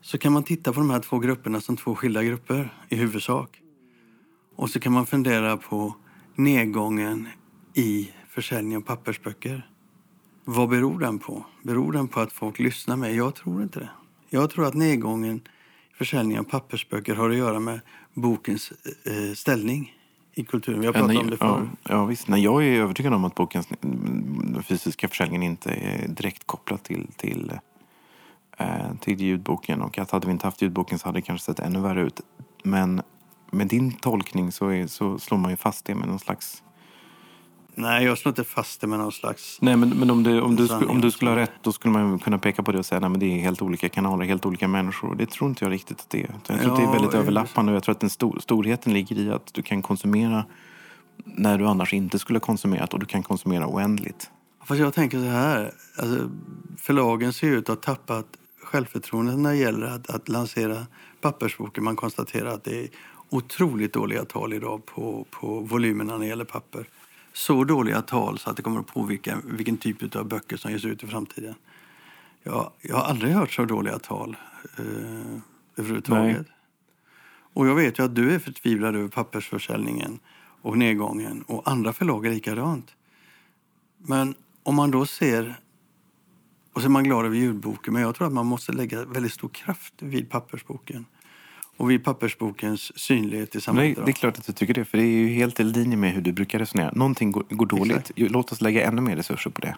så 0.01 0.19
kan 0.19 0.33
man 0.33 0.43
titta 0.43 0.73
på 0.73 0.81
de 0.81 0.91
här 0.91 1.01
två 1.01 1.19
grupperna 1.19 1.61
som 1.61 1.77
två 1.77 1.95
skilda 1.95 2.25
grupper 2.25 2.75
i 2.89 2.97
huvudsak. 2.97 3.61
Och 4.57 4.71
så 4.71 4.81
kan 4.81 4.93
man 4.93 5.07
fundera 5.07 5.57
på 5.57 5.97
nedgången 6.35 7.29
i 7.75 8.11
försäljningen 8.29 8.83
av 8.83 8.87
pappersböcker. 8.87 9.71
Vad 10.45 10.69
beror 10.69 10.99
den 10.99 11.19
på? 11.19 11.47
Beror 11.63 11.93
den 11.93 12.09
på 12.09 12.21
att 12.21 12.33
folk 12.33 12.59
lyssnar 12.59 12.97
mer? 12.97 13.11
Jag 13.11 13.35
tror 13.35 13.63
inte 13.63 13.79
det. 13.79 13.91
Jag 14.31 14.51
tror 14.51 14.67
att 14.67 14.75
nedgången 14.75 15.37
i 15.37 15.41
försäljningen 15.95 16.41
av 16.41 16.49
pappersböcker 16.51 17.15
har 17.15 17.31
att 17.31 17.37
göra 17.37 17.61
med 17.61 17.81
bokens 18.15 18.73
eh, 19.05 19.35
ställning 19.35 19.93
i 20.35 20.45
kulturen. 20.45 20.81
Vi 20.81 20.87
har 20.87 20.93
pratat 20.93 21.17
om 21.17 21.31
det 21.31 21.37
förr. 21.37 21.71
Ja, 21.83 21.95
ja, 21.95 22.05
visst. 22.05 22.29
Nej, 22.29 22.43
jag 22.43 22.65
är 22.65 22.81
övertygad 22.81 23.15
om 23.15 23.25
att 23.25 23.35
bokens 23.35 23.69
fysiska 24.63 25.09
försäljningen 25.09 25.43
inte 25.43 25.71
är 25.71 26.09
direkt 26.09 26.47
kopplad 26.47 26.83
till, 26.83 27.07
till, 27.17 27.53
eh, 28.59 28.95
till 29.01 29.21
ljudboken. 29.21 29.83
Och 29.83 29.99
att 29.99 30.11
hade 30.11 30.27
vi 30.27 30.33
inte 30.33 30.47
haft 30.47 30.63
ljudboken 30.63 30.99
så 30.99 31.09
hade 31.09 31.19
det 31.19 31.23
kanske 31.23 31.45
sett 31.45 31.59
ännu 31.59 31.81
värre 31.81 32.03
ut. 32.03 32.21
Men 32.65 33.03
med 33.51 33.67
din 33.67 33.93
tolkning 33.93 34.53
så, 34.53 34.69
är, 34.69 34.87
så 34.87 35.19
slår 35.19 35.39
man 35.39 35.51
ju 35.51 35.57
fast 35.57 35.85
det 35.85 35.95
med 35.95 36.09
någon 36.09 36.19
slags... 36.19 36.63
Nej, 37.75 38.05
jag 38.05 38.19
slår 38.19 38.31
inte 38.31 38.45
fast 38.45 38.81
det 38.81 38.87
med 38.87 38.99
någon 38.99 39.13
slags... 39.13 39.59
Nej, 39.61 39.77
men, 39.77 39.89
men 39.89 40.11
om, 40.11 40.23
du, 40.23 40.41
om, 40.41 40.57
du, 40.57 40.69
om 40.75 41.01
du 41.01 41.11
skulle 41.11 41.31
ha 41.31 41.39
rätt 41.39 41.53
då 41.63 41.73
skulle 41.73 41.93
man 41.93 42.19
kunna 42.19 42.39
peka 42.39 42.63
på 42.63 42.73
det 42.73 42.79
och 42.79 42.87
säga 42.87 43.07
att 43.07 43.21
det 43.21 43.27
är 43.27 43.39
helt 43.39 43.63
olika 43.63 43.89
kanaler, 43.89 44.25
helt 44.25 44.47
olika 44.47 44.69
människor. 44.69 45.15
Det 45.15 45.27
tror 45.27 45.51
inte 45.51 45.65
jag 45.65 45.73
riktigt 45.73 46.01
att 46.01 46.11
det 46.11 46.23
är. 46.23 46.31
Jag 46.33 46.43
tror 46.45 46.59
ja, 46.63 46.71
att 46.71 46.77
det 46.77 46.83
är 46.83 46.93
väldigt 46.93 47.15
överlappande 47.15 47.73
och 47.73 47.77
jag 47.77 47.83
tror 47.83 47.93
att 47.93 48.01
den 48.01 48.11
stor, 48.11 48.39
storheten 48.41 48.93
ligger 48.93 49.19
i 49.19 49.31
att 49.31 49.55
du 49.55 49.63
kan 49.63 49.83
konsumera 49.83 50.45
när 51.25 51.59
du 51.59 51.67
annars 51.67 51.95
inte 51.95 52.19
skulle 52.19 52.37
ha 52.37 52.47
konsumerat 52.47 52.95
och 52.95 53.01
du 53.01 53.07
kan 53.07 53.23
konsumera 53.23 53.67
oändligt. 53.67 54.31
Fast 54.65 54.81
jag 54.81 54.95
tänker 54.95 55.19
så 55.19 55.25
här, 55.25 55.73
alltså, 55.99 56.31
förlagen 56.79 57.33
ser 57.33 57.49
ut 57.49 57.69
att 57.69 57.85
ha 57.85 57.95
tappat 57.95 58.27
självförtroendet 58.63 59.39
när 59.39 59.51
det 59.51 59.57
gäller 59.57 59.87
att, 59.87 60.11
att 60.11 60.29
lansera 60.29 60.87
pappersboken. 61.21 61.85
Man 61.85 61.97
konstaterar 61.97 62.55
att 62.55 62.65
det 62.65 62.85
är 62.85 62.89
otroligt 63.31 63.93
dåliga 63.93 64.25
tal 64.25 64.53
idag 64.53 64.87
på, 64.87 65.27
på 65.31 65.61
volymerna 65.61 66.13
när 66.13 66.19
det 66.19 66.27
gäller 66.27 66.45
papper. 66.45 66.87
Så 67.33 67.65
dåliga 67.65 68.03
tal 68.03 68.39
så 68.39 68.51
att 68.51 68.57
det 68.57 68.63
kommer 68.63 68.81
att 68.81 68.87
påverka 68.87 69.39
vilken 69.45 69.77
typ 69.77 70.17
av 70.17 70.29
böcker 70.29 70.57
som 70.57 70.73
ges 70.73 70.85
ut 70.85 71.05
i 71.05 71.07
framtiden. 71.07 71.55
Jag, 72.43 72.71
jag 72.81 72.97
har 72.97 73.03
aldrig 73.03 73.33
hört 73.33 73.53
så 73.53 73.65
dåliga 73.65 73.99
tal 73.99 74.37
eh, 74.79 74.85
överhuvudtaget. 75.77 76.37
Nej. 76.37 76.57
Och 77.55 77.67
jag 77.67 77.75
vet 77.75 77.99
ju 77.99 78.05
att 78.05 78.15
du 78.15 78.35
är 78.35 78.39
förtvivlad 78.39 78.97
över 78.97 79.09
pappersförsäljningen 79.09 80.19
och 80.63 80.79
nedgången 80.79 81.43
och 81.43 81.71
andra 81.71 81.93
förlag 81.93 82.27
är 82.27 82.31
likadant. 82.31 82.95
Men 83.99 84.35
om 84.63 84.75
man 84.75 84.91
då 84.91 85.07
ser 85.07 85.59
och 86.73 86.81
så 86.81 86.87
är 86.87 86.91
man 86.91 87.05
glad 87.05 87.27
över 87.27 87.37
ljudboken, 87.37 87.95
men 87.95 88.03
jag 88.03 88.15
tror 88.15 88.27
att 88.27 88.33
man 88.33 88.47
måste 88.47 88.73
lägga 88.73 89.05
väldigt 89.05 89.33
stor 89.33 89.49
kraft 89.49 89.95
vid 89.99 90.31
pappersboken 90.31 91.07
och 91.77 91.91
vid 91.91 92.05
pappersbokens 92.05 92.99
synlighet 92.99 93.57
i 93.57 93.61
samhället. 93.61 93.97
Nej, 93.97 94.05
det 94.07 94.11
är 94.11 94.13
klart 94.13 94.39
att 94.39 94.47
du 94.47 94.53
tycker 94.53 94.75
det, 94.75 94.85
för 94.85 94.99
det 94.99 95.05
är 95.05 95.07
ju 95.07 95.29
helt 95.29 95.61
i 95.61 95.65
linje 95.65 95.97
med 95.97 96.13
hur 96.13 96.23
du 96.23 96.33
brukar 96.33 96.59
resonera. 96.59 96.93
Någonting 96.95 97.33
går, 97.33 97.45
går 97.51 97.67
dåligt, 97.67 97.97
Exakt. 97.97 98.33
låt 98.33 98.53
oss 98.53 98.61
lägga 98.61 98.87
ännu 98.87 99.03
mer 99.03 99.17
resurser 99.17 99.51
på 99.51 99.61
det. 99.61 99.77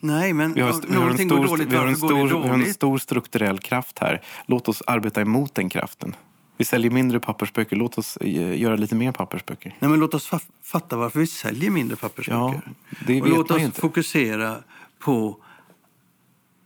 Nej, 0.00 0.32
men 0.32 0.54
vi 0.54 0.60
har, 0.60 0.82
vi 0.88 0.94
har 0.94 1.00
någonting 1.02 1.28
stor, 1.28 1.38
går 1.38 1.46
dåligt, 1.46 1.72
vi 1.72 1.76
har, 1.76 1.86
en 1.86 1.96
stor, 1.96 2.08
dåligt? 2.08 2.44
vi 2.44 2.48
har 2.48 2.54
en 2.54 2.74
stor 2.74 2.98
strukturell 2.98 3.58
kraft 3.58 3.98
här. 3.98 4.22
Låt 4.46 4.68
oss 4.68 4.82
arbeta 4.86 5.20
emot 5.20 5.54
den 5.54 5.68
kraften. 5.68 6.16
Vi 6.56 6.64
säljer 6.64 6.90
mindre 6.90 7.20
pappersböcker, 7.20 7.76
låt 7.76 7.98
oss 7.98 8.16
eh, 8.16 8.60
göra 8.60 8.76
lite 8.76 8.94
mer 8.94 9.12
pappersböcker. 9.12 9.76
Nej, 9.78 9.90
men 9.90 10.00
låt 10.00 10.14
oss 10.14 10.30
fatta 10.62 10.96
varför 10.96 11.20
vi 11.20 11.26
säljer 11.26 11.70
mindre 11.70 11.96
pappersböcker. 11.96 12.36
Ja, 12.36 12.60
det 13.06 13.22
och 13.22 13.28
låt 13.28 13.50
oss 13.50 13.62
inte. 13.62 13.80
fokusera 13.80 14.56
på 14.98 15.36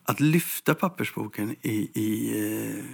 att 0.04 0.20
lyfta 0.20 0.74
pappersboken 0.74 1.56
i, 1.62 1.90
i 1.94 2.38
eh, 2.38 2.84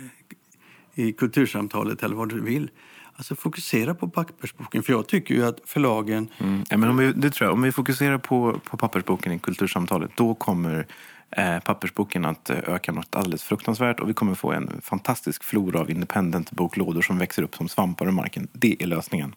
i 0.97 1.12
kultursamtalet 1.12 2.03
eller 2.03 2.17
vad 2.17 2.29
du 2.29 2.41
vill. 2.41 2.71
Alltså 3.17 3.35
fokusera 3.35 3.95
på 3.95 4.09
pappersboken. 4.09 4.83
För 4.83 4.93
jag 4.93 5.07
tycker 5.07 5.35
ju 5.35 5.47
att 5.47 5.61
förlagen... 5.65 6.29
Mm. 6.38 6.65
Ja, 6.71 6.76
men 6.76 6.88
om 6.88 6.97
vi, 6.97 7.12
det 7.12 7.31
tror 7.31 7.47
jag. 7.47 7.55
Om 7.55 7.62
vi 7.62 7.73
fokuserar 7.73 8.19
på, 8.19 8.61
på 8.71 8.76
pappersboken 8.76 9.33
i 9.33 9.38
kultursamtalet 9.38 10.11
då 10.17 10.35
kommer 10.35 10.87
eh, 11.31 11.59
pappersboken 11.59 12.25
att 12.25 12.50
eh, 12.50 12.57
öka 12.67 12.93
något 12.93 13.17
alldeles 13.17 13.43
fruktansvärt 13.43 14.00
och 14.00 14.09
vi 14.09 14.15
kommer 14.15 14.35
få 14.35 14.53
en 14.53 14.81
fantastisk 14.83 15.45
flora 15.45 15.81
av 15.81 15.91
independent-boklådor 15.91 17.03
som 17.03 17.19
växer 17.19 17.43
upp 17.43 17.55
som 17.55 17.69
svampar 17.69 18.07
ur 18.07 18.11
marken. 18.11 18.49
Det 18.53 18.83
är 18.83 18.87
lösningen. 18.87 19.35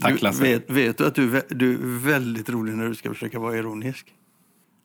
Tack 0.00 0.22
Lasse. 0.22 0.42
Vet, 0.42 0.70
vet, 0.70 0.98
du 0.98 1.06
att 1.06 1.14
du, 1.14 1.42
du 1.48 1.72
är 1.72 1.98
väldigt 2.06 2.48
rolig 2.48 2.76
när 2.76 2.88
du 2.88 2.94
ska 2.94 3.08
försöka 3.08 3.38
vara 3.38 3.56
ironisk? 3.56 4.06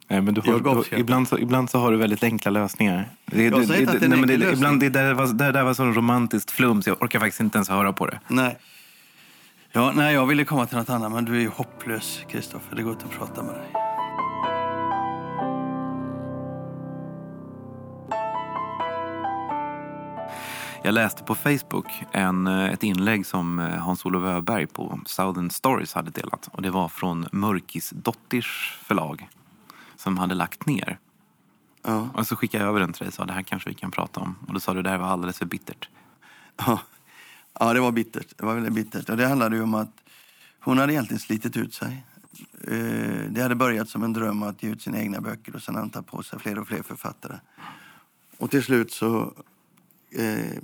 Nej, 0.07 0.21
men 0.21 0.33
du 0.33 0.41
har, 0.41 0.83
du, 0.89 0.97
ibland, 0.97 1.27
så, 1.27 1.37
ibland 1.39 1.69
så 1.69 1.79
har 1.79 1.91
du 1.91 1.97
väldigt 1.97 2.23
enkla 2.23 2.51
lösningar. 2.51 3.09
Det, 3.25 3.43
jag 3.43 3.67
säger 3.67 3.79
inte 3.79 3.93
att 3.93 3.99
det 3.99 4.05
är 4.05 4.07
en 4.07 4.19
enkel 4.19 4.39
lösning. 4.39 4.57
Ibland, 4.57 4.79
det 4.79 4.89
där 4.89 5.13
var, 5.13 5.27
det 5.27 5.51
där 5.51 5.63
var 5.63 5.73
så 5.73 5.85
romantiskt 5.85 6.51
flum 6.51 6.81
så 6.81 6.89
jag 6.89 7.01
orkar 7.03 7.19
faktiskt 7.19 7.41
inte 7.41 7.57
ens 7.57 7.69
höra 7.69 7.93
på 7.93 8.05
det. 8.05 8.19
Nej. 8.27 8.57
Ja, 9.71 9.91
nej, 9.95 10.13
jag 10.13 10.25
ville 10.25 10.45
komma 10.45 10.65
till 10.65 10.77
något 10.77 10.89
annat, 10.89 11.11
men 11.11 11.25
du 11.25 11.35
är 11.35 11.39
ju 11.39 11.49
hopplös, 11.49 12.21
Kristoffer. 12.29 12.75
Det 12.75 12.83
går 12.83 12.93
inte 12.93 13.05
att 13.05 13.11
prata 13.11 13.43
med 13.43 13.53
dig. 13.55 13.63
Jag 20.85 20.93
läste 20.93 21.23
på 21.23 21.35
Facebook 21.35 21.87
en, 22.11 22.47
ett 22.47 22.83
inlägg 22.83 23.25
som 23.25 23.59
Hans-Olof 23.59 24.23
Öberg 24.23 24.67
på 24.67 24.99
Southern 25.05 25.49
Stories 25.49 25.93
hade 25.93 26.11
delat. 26.11 26.49
Och 26.51 26.61
Det 26.61 26.69
var 26.69 26.89
från 26.89 27.27
Mörkis 27.31 27.89
Dotters 27.95 28.79
förlag 28.83 29.27
som 29.95 30.17
hade 30.17 30.35
lagt 30.35 30.65
ner. 30.65 30.99
Ja. 31.83 32.09
Och 32.13 32.27
så 32.27 32.35
skickade 32.35 32.63
jag 32.63 32.69
över 32.69 32.79
den 32.79 32.93
till 32.93 32.99
dig 32.99 33.07
och 33.07 33.13
sa 33.13 33.25
det 33.25 33.33
här 33.33 33.41
kanske 33.41 33.69
vi 33.69 33.75
kan 33.75 33.91
prata 33.91 34.19
om. 34.19 34.35
Och 34.47 34.53
då 34.53 34.59
sa 34.59 34.73
du 34.73 34.81
det 34.81 34.89
här 34.89 34.97
var 34.97 35.07
alldeles 35.07 35.37
för 35.37 35.45
bittert. 35.45 35.89
Ja, 36.57 36.79
ja 37.59 37.73
det 37.73 37.79
var 37.79 37.91
bittert. 37.91 38.37
Det 38.37 38.45
var 38.45 38.53
väldigt 38.53 38.73
bittert. 38.73 39.09
Och 39.09 39.17
det 39.17 39.27
handlade 39.27 39.55
ju 39.55 39.61
om 39.61 39.73
att 39.73 40.03
hon 40.59 40.77
hade 40.77 40.93
egentligen 40.93 41.19
slitit 41.19 41.57
ut 41.57 41.73
sig. 41.73 42.05
Eh, 42.67 43.29
det 43.29 43.41
hade 43.41 43.55
börjat 43.55 43.89
som 43.89 44.03
en 44.03 44.13
dröm 44.13 44.43
att 44.43 44.63
ge 44.63 44.69
ut 44.69 44.81
sina 44.81 44.99
egna 44.99 45.21
böcker 45.21 45.55
och 45.55 45.61
sen 45.61 45.89
tagit 45.89 46.07
på 46.07 46.23
sig 46.23 46.39
fler 46.39 46.59
och 46.59 46.67
fler 46.67 46.83
författare. 46.83 47.37
Och 48.37 48.51
till 48.51 48.63
slut 48.63 48.91
så, 48.91 49.33
eh, 50.11 50.61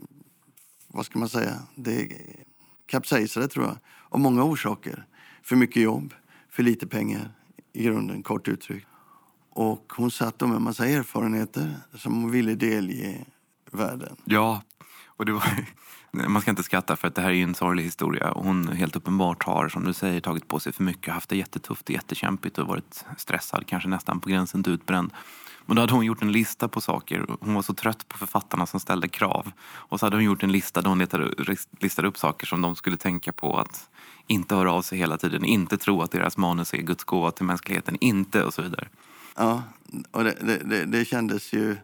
vad 0.88 1.06
ska 1.06 1.20
man 1.20 1.30
säga, 1.30 1.54
det 1.76 2.12
kapsejsade 2.86 3.48
tror 3.48 3.66
jag. 3.66 3.78
Av 4.10 4.20
många 4.20 4.44
orsaker. 4.44 5.06
För 5.44 5.56
mycket 5.56 5.84
jobb, 5.84 6.14
för 6.50 6.64
lite 6.64 6.88
pengar 6.88 7.32
i 7.74 7.84
grunden, 7.84 8.24
kort 8.24 8.48
uttryckt. 8.48 8.88
Och 9.50 9.94
hon 9.96 10.12
satt 10.12 10.42
med 10.42 10.56
en 10.56 10.64
massa 10.64 10.88
erfarenheter 10.88 11.76
som 11.96 12.22
hon 12.22 12.32
ville 12.32 12.56
delge 12.56 13.26
världen. 13.72 14.16
Ja, 14.26 14.62
och 15.06 15.26
det 15.26 15.32
var, 15.32 15.44
man 16.30 16.42
ska 16.42 16.52
inte 16.52 16.64
skratta 16.64 16.96
för 16.96 17.08
att 17.08 17.16
det 17.16 17.22
här 17.22 17.30
är 17.30 17.34
ju 17.34 17.44
en 17.44 17.56
sorglig 17.56 17.84
historia. 17.84 18.32
Hon 18.36 18.68
helt 18.68 18.96
uppenbart 18.96 19.44
har, 19.44 19.70
som 19.70 19.84
du 19.84 19.94
säger, 19.94 20.22
tagit 20.22 20.48
på 20.48 20.60
sig 20.60 20.74
för 20.74 20.84
mycket, 20.84 21.14
haft 21.14 21.30
det 21.30 21.38
jättetufft 21.38 21.84
och 21.84 21.96
jättekämpigt 21.96 22.58
och 22.58 22.68
varit 22.68 23.06
stressad, 23.18 23.68
kanske 23.68 23.90
nästan 23.90 24.20
på 24.20 24.30
gränsen 24.30 24.64
till 24.64 24.74
utbränd. 24.74 25.14
Men 25.66 25.76
då 25.76 25.82
hade 25.82 25.94
hon 25.94 26.06
gjort 26.06 26.22
en 26.22 26.32
lista 26.32 26.68
på 26.68 26.82
saker. 26.82 27.26
Hon 27.40 27.54
var 27.54 27.62
så 27.62 27.74
trött 27.74 28.08
på 28.08 28.18
författarna 28.18 28.66
som 28.66 28.80
ställde 28.80 29.08
krav. 29.08 29.52
Och 29.72 30.00
så 30.00 30.06
hade 30.06 30.16
hon 30.16 30.24
gjort 30.24 30.44
en 30.44 30.52
lista 30.52 30.82
där 30.82 30.90
hon 30.90 31.00
letade, 31.00 31.32
listade 31.80 32.08
upp 32.08 32.18
saker 32.18 32.48
som 32.48 32.62
de 32.62 32.76
skulle 32.76 32.98
tänka 32.98 33.32
på. 33.32 33.58
Att 33.58 33.90
inte 34.28 34.56
höra 34.56 34.72
av 34.72 34.82
sig 34.82 34.98
hela 34.98 35.18
tiden, 35.18 35.46
inte 35.46 35.78
tro 35.78 36.02
att 36.02 36.12
deras 36.12 36.38
manus 36.38 36.74
är 36.74 36.78
Guds 36.78 37.04
gåva 37.04 37.32
till 37.32 37.46
mänskligheten, 37.46 37.98
inte 38.02 38.44
och 38.44 38.54
så 38.54 38.62
vidare. 38.62 38.88
Ja, 39.40 39.64
och 40.12 40.24
det, 40.24 40.62
det, 40.66 40.86
det, 40.86 41.06
kändes 41.06 41.54
ju 41.54 41.78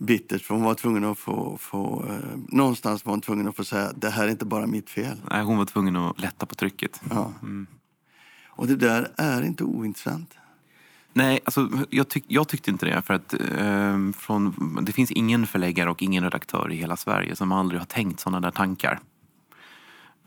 bittert 0.00 0.42
för 0.42 0.54
hon 0.54 0.64
var 0.64 0.74
tvungen 0.74 1.04
att 1.04 1.18
få, 1.18 1.56
få 1.60 2.04
eh, 2.08 2.38
någonstans 2.48 3.04
var 3.04 3.12
hon 3.12 3.20
tvungen 3.20 3.48
att 3.48 3.56
få 3.56 3.64
säga 3.64 3.92
det 3.96 4.10
här 4.10 4.24
är 4.24 4.28
inte 4.28 4.44
bara 4.44 4.66
mitt 4.66 4.90
fel. 4.90 5.16
Nej, 5.30 5.42
hon 5.42 5.58
var 5.58 5.64
tvungen 5.64 5.96
att 5.96 6.20
lätta 6.20 6.46
på 6.46 6.54
trycket. 6.54 7.00
Ja. 7.10 7.32
Och 8.46 8.66
det 8.66 8.76
där 8.76 9.12
är 9.16 9.42
inte 9.42 9.64
ointressant. 9.64 10.38
Nej, 11.12 11.40
alltså, 11.44 11.70
jag, 11.90 12.08
tyck, 12.08 12.24
jag 12.28 12.48
tyckte 12.48 12.70
inte 12.70 12.86
det. 12.86 13.02
För 13.02 13.14
att, 13.14 13.34
eh, 13.34 14.10
från, 14.16 14.78
det 14.82 14.92
finns 14.92 15.10
ingen 15.10 15.46
förläggare 15.46 15.90
och 15.90 16.02
ingen 16.02 16.24
redaktör 16.24 16.72
i 16.72 16.76
hela 16.76 16.96
Sverige 16.96 17.36
som 17.36 17.52
aldrig 17.52 17.80
har 17.80 17.86
tänkt 17.86 18.20
sådana 18.20 18.40
där 18.40 18.50
tankar. 18.50 19.00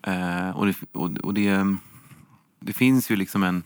Eh, 0.02 0.50
och 0.50 0.66
det, 0.66 0.76
och, 0.92 1.18
och 1.18 1.34
det, 1.34 1.76
det 2.60 2.74
finns 2.74 3.12
ju 3.12 3.16
liksom 3.16 3.44
en 3.44 3.64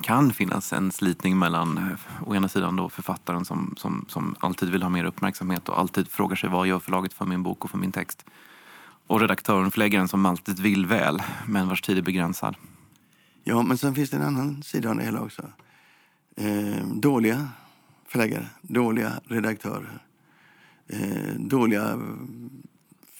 kan 0.00 0.32
finnas 0.32 0.72
en 0.72 0.92
slitning 0.92 1.38
mellan 1.38 1.78
eh, 1.78 2.28
å 2.28 2.34
ena 2.34 2.48
sidan 2.48 2.76
då 2.76 2.88
författaren 2.88 3.44
som, 3.44 3.74
som, 3.76 4.04
som 4.08 4.34
alltid 4.40 4.70
vill 4.70 4.82
ha 4.82 4.90
mer 4.90 5.04
uppmärksamhet 5.04 5.68
och 5.68 5.78
alltid 5.78 6.08
frågar 6.08 6.36
sig 6.36 6.50
vad 6.50 6.66
gör 6.66 6.78
förlaget 6.78 7.12
för 7.12 7.24
min 7.26 7.42
bok 7.42 7.64
och 7.64 7.70
för 7.70 7.78
min 7.78 7.92
text. 7.92 8.24
Och 9.06 9.20
redaktören, 9.20 9.70
förläggaren 9.70 10.08
som 10.08 10.26
alltid 10.26 10.58
vill 10.60 10.86
väl 10.86 11.22
men 11.46 11.68
vars 11.68 11.82
tid 11.82 11.98
är 11.98 12.02
begränsad. 12.02 12.56
Ja, 13.44 13.62
men 13.62 13.78
sen 13.78 13.94
finns 13.94 14.10
det 14.10 14.16
en 14.16 14.22
annan 14.22 14.62
sida 14.62 14.90
av 14.90 14.96
det 14.96 15.02
hela 15.04 15.20
också. 15.20 15.42
Eh, 16.36 16.86
dåliga 16.86 17.48
förläggare, 18.08 18.46
dåliga 18.62 19.12
redaktörer, 19.24 20.02
eh, 20.88 21.34
dåliga 21.38 21.98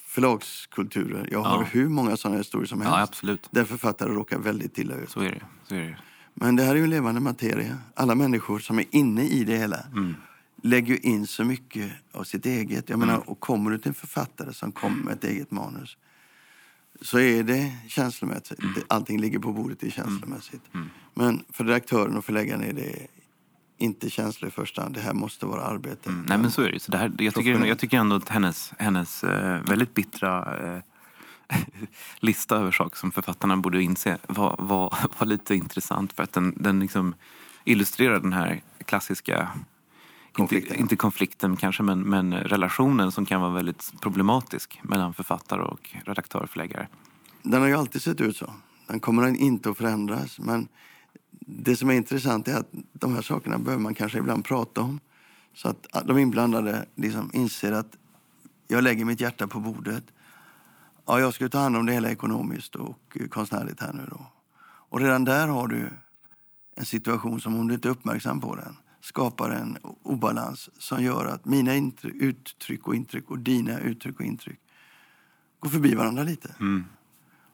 förlagskulturer. 0.06 1.28
Jag 1.32 1.42
har 1.42 1.58
Ja. 1.62 1.66
hur 1.70 1.88
många 1.88 2.16
sådana 2.16 2.38
historier 2.38 2.66
som 2.66 2.80
helst. 2.80 2.96
Ja, 2.96 3.02
absolut. 3.02 3.48
Där 3.50 3.64
författare 3.64 4.08
råkar 4.10 4.38
väldigt 4.38 4.78
illa 4.78 4.94
ut. 4.94 5.10
Så 5.10 5.20
är 5.20 5.30
det. 5.30 5.42
Så 5.68 5.74
är 5.74 5.80
det. 5.80 5.96
Men 6.40 6.56
det 6.56 6.62
här 6.62 6.70
är 6.70 6.76
ju 6.76 6.84
en 6.84 6.90
levande 6.90 7.20
materia. 7.20 7.78
Alla 7.94 8.14
människor 8.14 8.58
som 8.58 8.78
är 8.78 8.84
inne 8.90 9.24
i 9.24 9.44
det 9.44 9.56
hela 9.56 9.78
lägger 10.62 10.94
ju 10.94 10.98
in 10.98 11.26
så 11.26 11.44
mycket 11.44 11.92
av 12.12 12.24
sitt 12.24 12.46
eget. 12.46 12.88
Jag 12.88 12.98
menar, 12.98 13.30
och 13.30 13.40
kommer 13.40 13.70
du 13.70 13.78
till 13.78 13.88
en 13.88 13.94
författare 13.94 14.52
som 14.52 14.72
kommer 14.72 15.04
med 15.04 15.14
ett 15.14 15.24
eget 15.24 15.50
manus 15.50 15.96
så 17.00 17.18
är 17.18 17.42
det 17.42 17.72
känslomässigt. 17.88 18.58
Allting 18.88 19.20
ligger 19.20 19.38
på 19.38 19.52
bordet 19.52 19.82
i 19.82 19.90
känslomässigt. 19.90 20.62
Men 21.14 21.44
för 21.52 21.64
redaktören 21.64 22.16
och 22.16 22.24
förläggaren 22.24 22.64
är 22.64 22.72
det 22.72 23.06
inte 23.78 24.10
känslor 24.10 24.48
i 24.48 24.50
första 24.50 24.82
hand. 24.82 24.94
Det 24.94 25.00
här 25.00 25.12
måste 25.14 25.46
vara 25.46 25.62
arbete. 25.62 26.10
Nej 26.26 26.38
men 26.38 26.50
så 26.50 26.62
är 26.62 26.72
det. 26.72 26.80
Så 26.80 26.92
det 26.92 26.98
här, 26.98 27.12
jag, 27.18 27.34
tycker, 27.34 27.64
jag 27.64 27.78
tycker 27.78 27.96
ändå 27.96 28.16
att 28.16 28.28
hennes, 28.28 28.72
hennes 28.78 29.24
eh, 29.24 29.62
väldigt 29.68 29.94
bittra 29.94 30.56
eh, 30.66 30.82
lista 32.20 32.56
över 32.56 32.70
saker 32.70 32.96
som 32.96 33.12
författarna 33.12 33.56
borde 33.56 33.82
inse 33.82 34.18
var, 34.28 34.56
var, 34.58 34.94
var 35.18 35.26
lite 35.26 35.54
intressant 35.54 36.12
för 36.12 36.22
att 36.22 36.32
den, 36.32 36.54
den 36.56 36.80
liksom 36.80 37.14
illustrerar 37.64 38.20
den 38.20 38.32
här 38.32 38.62
klassiska 38.84 39.52
Konflikten. 40.36 40.72
Inte, 40.72 40.80
inte 40.82 40.96
konflikten 40.96 41.56
kanske, 41.56 41.82
men, 41.82 42.00
men 42.00 42.34
relationen 42.34 43.12
som 43.12 43.26
kan 43.26 43.40
vara 43.40 43.50
väldigt 43.50 43.92
problematisk 44.00 44.80
mellan 44.82 45.14
författare 45.14 45.62
och 45.62 45.94
redaktör 46.04 46.46
förläggare. 46.46 46.88
Den 47.42 47.60
har 47.60 47.68
ju 47.68 47.74
alltid 47.74 48.02
sett 48.02 48.20
ut 48.20 48.36
så. 48.36 48.52
Den 48.86 49.00
kommer 49.00 49.36
inte 49.36 49.70
att 49.70 49.76
förändras. 49.76 50.38
Men 50.38 50.68
det 51.40 51.76
som 51.76 51.90
är 51.90 51.94
intressant 51.94 52.48
är 52.48 52.56
att 52.56 52.68
de 52.92 53.14
här 53.14 53.22
sakerna 53.22 53.58
behöver 53.58 53.82
man 53.82 53.94
kanske 53.94 54.18
ibland 54.18 54.44
prata 54.44 54.80
om. 54.80 55.00
Så 55.54 55.68
att 55.68 55.86
de 56.04 56.18
inblandade 56.18 56.86
liksom 56.94 57.30
inser 57.32 57.72
att 57.72 57.96
jag 58.68 58.84
lägger 58.84 59.04
mitt 59.04 59.20
hjärta 59.20 59.46
på 59.46 59.60
bordet. 59.60 60.04
Ja, 61.06 61.20
jag 61.20 61.34
ska 61.34 61.48
ta 61.48 61.58
hand 61.58 61.76
om 61.76 61.86
det 61.86 61.92
hela 61.92 62.10
ekonomiskt 62.10 62.74
och 62.74 63.18
konstnärligt 63.30 63.80
här 63.80 63.92
nu 63.92 64.06
då. 64.10 64.26
Och 64.88 65.00
redan 65.00 65.24
där 65.24 65.48
har 65.48 65.68
du 65.68 65.90
en 66.76 66.84
situation 66.84 67.40
som 67.40 67.60
om 67.60 67.68
du 67.68 67.74
inte 67.74 67.88
är 67.88 67.90
uppmärksam 67.90 68.40
på 68.40 68.56
den 68.56 68.76
skapar 69.06 69.50
en 69.50 69.78
obalans 70.02 70.70
som 70.78 71.02
gör 71.02 71.26
att 71.26 71.44
mina 71.44 71.72
uttryck 72.02 72.88
och 72.88 72.94
intryck 72.94 73.30
och 73.30 73.38
dina 73.38 73.80
uttryck 73.80 74.20
och 74.20 74.26
intryck 74.26 74.60
går 75.60 75.70
förbi 75.70 75.94
varandra 75.94 76.22
lite. 76.22 76.54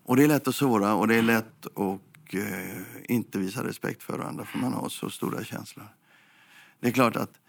Och 0.05 0.17
det 0.17 0.25
är 0.25 0.29
lätt 0.29 0.49
att 0.49 0.55
såra 0.55 0.95
och 0.95 1.09
det 1.09 1.15
är 1.15 1.23
lätt 1.23 1.67
att 1.67 2.35
eh, 2.35 2.83
inte 3.05 3.38
visa 3.38 3.65
respekt 3.65 4.03
för 4.03 4.19
varandra 4.19 4.45
för 4.45 4.59
man 4.59 4.73
har 4.73 4.88
så 4.88 5.11
stora 5.11 5.45
känslor. 5.45 5.87
Det 6.81 6.88
är 6.88 6.93
klart 6.93 7.17
att 7.17 7.41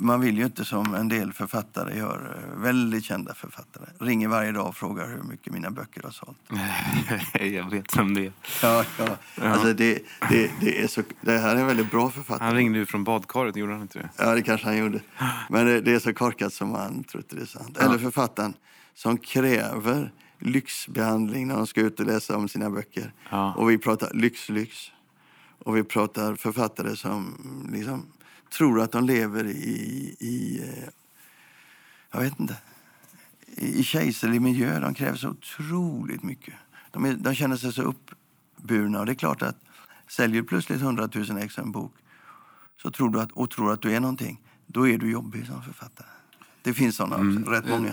man 0.00 0.20
vill 0.20 0.38
ju 0.38 0.44
inte 0.44 0.64
som 0.64 0.94
en 0.94 1.08
del 1.08 1.32
författare 1.32 1.98
gör, 1.98 2.38
väldigt 2.56 3.04
kända 3.04 3.34
författare, 3.34 3.84
ringer 3.98 4.28
varje 4.28 4.52
dag 4.52 4.68
och 4.68 4.76
frågar 4.76 5.08
hur 5.08 5.22
mycket 5.22 5.52
mina 5.52 5.70
böcker 5.70 6.02
har 6.02 6.10
sålt. 6.10 6.38
jag 7.54 7.70
vet 7.70 7.96
vem 7.98 8.14
det 8.14 8.26
är. 8.26 8.32
Ja, 8.62 8.84
ja. 8.98 9.16
Alltså 9.44 9.72
det, 9.72 10.02
det, 10.28 10.50
det, 10.60 10.82
är 10.82 10.86
så, 10.86 11.02
det 11.20 11.38
här 11.38 11.56
är 11.56 11.60
en 11.60 11.66
väldigt 11.66 11.90
bra 11.90 12.10
författare. 12.10 12.46
Han 12.46 12.56
ringde 12.56 12.78
ju 12.78 12.86
från 12.86 13.04
badkaret, 13.04 13.56
gjorde 13.56 13.72
han 13.72 13.82
inte 13.82 13.98
det? 13.98 14.08
Ja, 14.16 14.34
det 14.34 14.42
kanske 14.42 14.66
han 14.66 14.76
gjorde. 14.76 15.00
Men 15.48 15.66
det, 15.66 15.80
det 15.80 15.94
är 15.94 15.98
så 15.98 16.14
korkat 16.14 16.52
som 16.52 16.68
man 16.68 17.04
tror 17.04 17.22
inte 17.22 17.36
det 17.36 17.42
är 17.42 17.46
sant. 17.46 17.78
Eller 17.78 17.98
författaren 17.98 18.54
som 18.94 19.18
kräver 19.18 20.12
lyxbehandling 20.38 21.48
när 21.48 21.56
de 21.56 21.66
ska 21.66 21.80
ut 21.80 22.00
och 22.00 22.06
läsa 22.06 22.36
om 22.36 22.48
sina 22.48 22.70
böcker. 22.70 23.12
Ja. 23.30 23.54
Och 23.54 23.70
vi 23.70 23.78
pratar 23.78 24.10
lyx-lyx. 24.14 24.92
Och 25.64 25.76
vi 25.76 25.84
pratar 25.84 26.34
författare 26.34 26.96
som 26.96 27.34
liksom 27.72 28.06
tror 28.50 28.80
att 28.80 28.92
de 28.92 29.04
lever 29.04 29.46
i, 29.46 30.16
i 30.18 30.62
eh, 30.62 30.88
jag 32.12 32.20
vet 32.20 32.40
inte, 32.40 32.56
i 33.46 33.82
kejserlig 33.82 34.42
miljö. 34.42 34.80
De 34.80 34.94
kräver 34.94 35.16
så 35.16 35.28
otroligt 35.28 36.22
mycket. 36.22 36.54
De, 36.90 37.04
är, 37.04 37.14
de 37.14 37.34
känner 37.34 37.56
sig 37.56 37.72
så 37.72 37.82
uppburna. 37.82 39.00
Och 39.00 39.06
det 39.06 39.12
är 39.12 39.14
klart 39.14 39.42
att 39.42 39.56
säljer 40.08 40.42
du 40.42 40.48
plötsligt 40.48 40.80
100 40.80 41.08
000 41.14 41.38
ex 41.38 41.58
en 41.58 41.72
bok 41.72 41.94
så 42.82 42.90
tror 42.90 43.10
du 43.10 43.20
att, 43.20 43.32
och 43.32 43.50
tror 43.50 43.72
att 43.72 43.82
du 43.82 43.92
är 43.92 44.00
någonting, 44.00 44.40
då 44.66 44.88
är 44.88 44.98
du 44.98 45.10
jobbig 45.10 45.46
som 45.46 45.62
författare. 45.62 46.19
Det 46.62 46.74
finns 46.74 46.96
sådana 46.96 47.16
också, 47.16 47.50
rätt 47.50 47.68
många. 47.68 47.90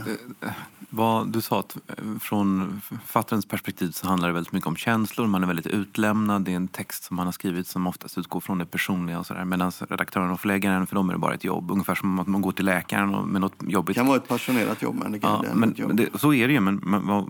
Vad 0.90 1.32
du 1.32 1.42
sa 1.42 1.60
att 1.60 1.78
eh, 1.88 2.18
från 2.20 2.82
författarens 2.86 3.46
perspektiv 3.46 3.92
så 3.92 4.08
handlar 4.08 4.28
det 4.28 4.34
väldigt 4.34 4.54
mycket 4.54 4.68
om 4.68 4.76
känslor. 4.76 5.28
Man 5.28 5.44
är 5.44 5.48
väldigt 5.48 5.68
utlämnad. 5.68 6.42
Det 6.42 6.52
är 6.52 6.56
en 6.56 6.68
text 6.68 7.04
som 7.04 7.16
man 7.16 7.26
har 7.28 7.32
skrivit 7.32 7.68
som 7.68 7.88
oftast 7.88 8.18
utgår 8.18 8.40
från 8.40 8.58
det 8.58 8.66
personliga. 8.66 9.20
och. 9.20 9.48
Medan 9.48 9.72
redaktören 9.90 10.32
och 10.32 10.40
förläggaren, 10.40 10.88
för 10.88 10.96
dem 10.96 11.10
är 11.10 11.14
det 11.14 11.20
bara 11.20 11.34
ett 11.34 11.44
jobb. 11.44 11.72
Ungefär 11.72 11.96
som 11.96 12.20
att 12.20 12.28
man 12.28 12.42
går 12.42 12.52
till 12.52 12.66
läkaren 12.66 13.12
med 13.32 13.42
något 13.42 13.54
Det 13.60 13.72
jobbigt. 13.72 13.96
kan 13.96 14.08
vara 14.08 14.18
ett 14.18 14.28
passionerat 14.28 14.82
jobb, 14.82 14.96
men 14.96 15.12
det 15.12 15.20
kan 15.20 15.32
Ja, 15.32 15.42
det 15.50 15.56
men, 15.60 15.74
jobb. 15.78 15.96
det, 15.96 16.20
så 16.20 16.34
är 16.34 16.48
det 16.48 16.54
ju. 16.54 16.60
Men, 16.60 16.76
men 16.76 17.08
vad 17.08 17.30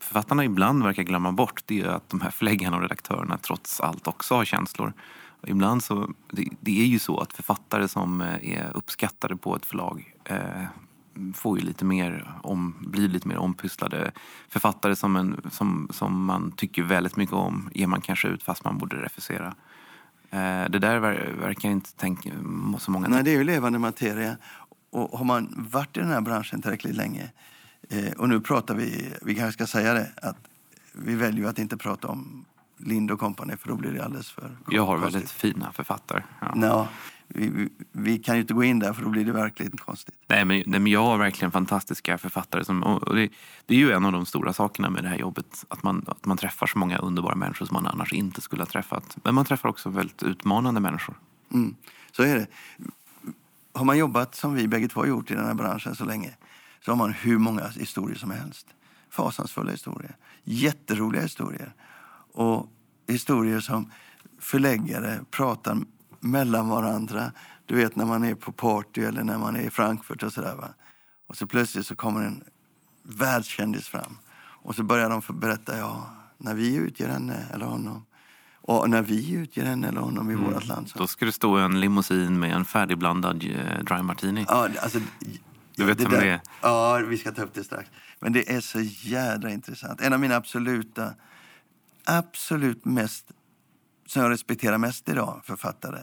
författarna 0.00 0.44
ibland 0.44 0.82
verkar 0.82 1.02
glömma 1.02 1.32
bort 1.32 1.62
det 1.66 1.80
är 1.80 1.86
att 1.88 2.10
de 2.10 2.20
här 2.20 2.30
förläggarna 2.30 2.76
och 2.76 2.82
redaktörerna 2.82 3.38
trots 3.38 3.80
allt 3.80 4.06
också 4.06 4.34
har 4.34 4.44
känslor. 4.44 4.92
Ibland 5.46 5.84
så, 5.84 6.10
det, 6.30 6.48
det 6.60 6.80
är 6.82 6.86
ju 6.86 6.98
så 6.98 7.18
att 7.20 7.32
författare 7.32 7.88
som 7.88 8.20
eh, 8.20 8.50
är 8.58 8.70
uppskattade 8.76 9.36
på 9.36 9.56
ett 9.56 9.66
förlag 9.66 10.11
eh, 10.24 10.64
får 11.34 11.58
ju 11.58 11.64
lite 11.64 11.84
mer 11.84 12.34
om, 12.42 12.74
blir 12.80 13.08
lite 13.08 13.28
mer 13.28 13.38
ompysslade. 13.38 14.12
Författare 14.48 14.96
som, 14.96 15.16
en, 15.16 15.40
som, 15.50 15.88
som 15.90 16.24
man 16.24 16.52
tycker 16.52 16.82
väldigt 16.82 17.16
mycket 17.16 17.34
om 17.34 17.70
ger 17.74 17.86
man 17.86 18.00
kanske 18.00 18.28
ut 18.28 18.42
fast 18.42 18.64
man 18.64 18.78
borde 18.78 18.96
refusera. 18.96 19.54
Eh, 20.30 20.70
det 20.70 20.78
där 20.78 20.98
ver, 20.98 21.34
verkar 21.40 21.68
inte 21.68 21.92
tänka, 21.92 22.30
så 22.78 22.90
många 22.90 23.08
Nej, 23.08 23.22
det 23.22 23.30
är 23.30 23.38
ju 23.38 23.44
levande 23.44 23.78
materia. 23.78 24.36
Och 24.90 25.18
har 25.18 25.24
man 25.24 25.54
varit 25.70 25.96
i 25.96 26.00
den 26.00 26.10
här 26.10 26.20
branschen 26.20 26.62
tillräckligt 26.62 26.96
länge, 26.96 27.30
eh, 27.88 28.12
och 28.12 28.28
nu 28.28 28.40
pratar 28.40 28.74
vi, 28.74 29.12
vi 29.22 29.34
kanske 29.34 29.52
ska 29.52 29.78
säga 29.78 29.94
det, 29.94 30.10
att 30.22 30.36
vi 30.92 31.14
väljer 31.14 31.48
att 31.48 31.58
inte 31.58 31.76
prata 31.76 32.08
om 32.08 32.44
Lind 32.76 33.10
och 33.10 33.20
Company 33.20 33.56
för 33.56 33.68
då 33.68 33.74
blir 33.74 33.92
det 33.92 34.04
alldeles 34.04 34.30
för 34.30 34.56
Jag 34.68 34.86
har 34.86 34.98
väldigt 34.98 35.30
fina 35.30 35.72
författare. 35.72 36.22
Ja. 36.40 36.52
Nå, 36.54 36.88
vi, 37.34 37.48
vi, 37.48 37.68
vi 37.92 38.18
kan 38.18 38.34
ju 38.34 38.40
inte 38.40 38.54
gå 38.54 38.64
in 38.64 38.78
där 38.78 38.92
för 38.92 39.02
då 39.02 39.08
blir 39.08 39.24
det 39.24 39.32
verkligen 39.32 39.76
konstigt. 39.76 40.14
Nej 40.26 40.44
men, 40.44 40.62
nej, 40.66 40.80
men 40.80 40.92
jag 40.92 41.02
har 41.02 41.18
verkligen 41.18 41.52
fantastiska 41.52 42.18
författare. 42.18 42.64
Som, 42.64 42.82
och 42.82 43.02
och 43.02 43.16
det, 43.16 43.28
det 43.66 43.74
är 43.74 43.78
ju 43.78 43.92
en 43.92 44.04
av 44.04 44.12
de 44.12 44.26
stora 44.26 44.52
sakerna 44.52 44.90
med 44.90 45.04
det 45.04 45.08
här 45.08 45.18
jobbet. 45.18 45.64
Att 45.68 45.82
man, 45.82 46.04
att 46.06 46.26
man 46.26 46.36
träffar 46.36 46.66
så 46.66 46.78
många 46.78 46.98
underbara 46.98 47.34
människor 47.34 47.66
som 47.66 47.74
man 47.74 47.86
annars 47.86 48.12
inte 48.12 48.40
skulle 48.40 48.62
ha 48.62 48.66
träffat. 48.66 49.16
Men 49.24 49.34
man 49.34 49.44
träffar 49.44 49.68
också 49.68 49.90
väldigt 49.90 50.22
utmanande 50.22 50.80
människor. 50.80 51.14
Mm. 51.52 51.74
Så 52.12 52.22
är 52.22 52.36
det. 52.36 52.46
Har 53.74 53.84
man 53.84 53.98
jobbat 53.98 54.34
som 54.34 54.54
vi 54.54 54.68
bägge 54.68 54.88
två 54.88 55.00
har 55.00 55.06
gjort 55.06 55.30
i 55.30 55.34
den 55.34 55.46
här 55.46 55.54
branschen 55.54 55.94
så 55.94 56.04
länge 56.04 56.34
så 56.84 56.90
har 56.90 56.96
man 56.96 57.12
hur 57.12 57.38
många 57.38 57.68
historier 57.68 58.18
som 58.18 58.30
helst. 58.30 58.66
fasansfulla 59.10 59.70
historier. 59.70 60.16
Jätteroliga 60.44 61.22
historier. 61.22 61.74
Och 62.32 62.68
historier 63.08 63.60
som 63.60 63.90
förläggare 64.38 65.20
pratar 65.30 65.78
mellan 66.22 66.68
varandra. 66.68 67.32
Du 67.66 67.76
vet 67.76 67.96
när 67.96 68.04
man 68.04 68.24
är 68.24 68.34
på 68.34 68.52
party 68.52 69.02
eller 69.02 69.24
när 69.24 69.38
man 69.38 69.56
är 69.56 69.60
i 69.60 69.70
Frankfurt 69.70 70.22
och 70.22 70.32
sådär. 70.32 70.54
Va? 70.54 70.68
Och 71.28 71.36
så 71.36 71.46
plötsligt 71.46 71.86
så 71.86 71.96
kommer 71.96 72.22
en 72.22 72.44
världskändis 73.02 73.88
fram. 73.88 74.18
Och 74.62 74.74
så 74.74 74.82
börjar 74.82 75.10
de 75.10 75.22
berätta, 75.40 75.78
ja, 75.78 76.06
när 76.38 76.54
vi 76.54 76.74
utger 76.74 77.08
henne 77.08 77.46
eller 77.54 77.66
honom. 77.66 78.04
Och 78.64 78.90
när 78.90 79.02
vi 79.02 79.32
utger 79.32 79.64
henne 79.64 79.88
eller 79.88 80.00
honom 80.00 80.30
i 80.30 80.34
mm. 80.34 80.52
vårt 80.52 80.66
land. 80.66 80.88
Så. 80.88 80.98
Då 80.98 81.06
ska 81.06 81.24
det 81.24 81.32
stå 81.32 81.56
en 81.56 81.80
limousin 81.80 82.38
med 82.38 82.52
en 82.52 82.64
färdigblandad 82.64 83.44
eh, 83.44 83.84
dry 83.84 84.02
martini. 84.02 84.44
Ja, 84.48 84.68
alltså, 84.82 85.00
du 85.76 85.84
vet 85.84 86.00
vem 86.00 86.10
det 86.10 86.28
är? 86.28 86.40
Ja, 86.60 86.96
vi 86.96 87.18
ska 87.18 87.32
ta 87.32 87.42
upp 87.42 87.54
det 87.54 87.64
strax. 87.64 87.90
Men 88.20 88.32
det 88.32 88.50
är 88.52 88.60
så 88.60 88.80
jädra 88.80 89.50
intressant. 89.50 90.00
En 90.00 90.12
av 90.12 90.20
mina 90.20 90.36
absoluta, 90.36 91.14
absolut 92.04 92.84
mest, 92.84 93.26
som 94.06 94.22
jag 94.22 94.30
respekterar 94.30 94.78
mest 94.78 95.08
idag, 95.08 95.40
författare, 95.44 95.98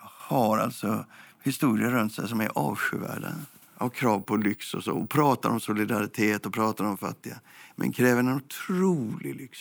har 0.00 0.58
alltså 0.58 1.04
historier 1.42 1.90
runt 1.90 2.14
sig 2.14 2.28
som 2.28 2.40
är 2.40 2.50
avskyvärda. 2.54 3.32
Av 3.78 3.88
krav 3.88 4.20
på 4.20 4.36
lyx 4.36 4.74
och 4.74 4.84
så. 4.84 4.92
Och 4.92 5.10
pratar 5.10 5.50
om 5.50 5.60
solidaritet 5.60 6.46
och 6.46 6.54
pratar 6.54 6.84
om 6.84 6.96
fattiga. 6.96 7.40
Men 7.76 7.92
kräver 7.92 8.20
en 8.20 8.28
otrolig 8.28 9.36
lyx. 9.36 9.58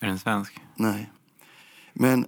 Är 0.00 0.06
den 0.06 0.18
svensk? 0.18 0.60
Nej. 0.76 1.10
Men 1.92 2.26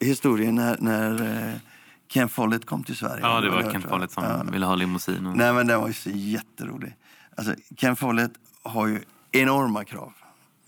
historien 0.00 0.54
när, 0.54 0.76
när 0.80 1.22
eh, 1.52 1.60
Ken 2.08 2.28
Follett 2.28 2.66
kom 2.66 2.84
till 2.84 2.96
Sverige. 2.96 3.20
Ja, 3.22 3.40
det 3.40 3.50
var 3.50 3.72
Ken 3.72 3.82
Follett 3.82 4.10
som 4.10 4.24
ja. 4.24 4.42
ville 4.52 4.66
ha 4.66 4.74
limousin. 4.74 5.26
Och... 5.26 5.36
Nej, 5.36 5.52
men 5.52 5.66
den 5.66 5.80
var 5.80 5.88
ju 5.88 5.94
så 5.94 6.10
jätterolig. 6.10 6.96
Alltså, 7.36 7.54
Ken 7.76 7.96
Follett 7.96 8.32
har 8.62 8.86
ju 8.86 9.00
enorma 9.32 9.84
krav. 9.84 10.12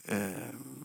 Eh, 0.04 0.18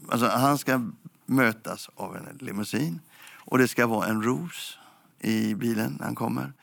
alltså, 0.10 0.28
han 0.28 0.58
ska 0.58 0.82
mötas 1.26 1.90
av 1.96 2.16
en 2.16 2.38
limousin 2.40 3.00
och 3.46 3.58
det 3.58 3.68
ska 3.68 3.88
vara 3.88 4.08
en 4.08 4.24
ros 4.24 4.78
i 5.20 5.56
bilen 5.56 5.96
när 6.00 6.06
han 6.06 6.16
kommer. 6.16 6.54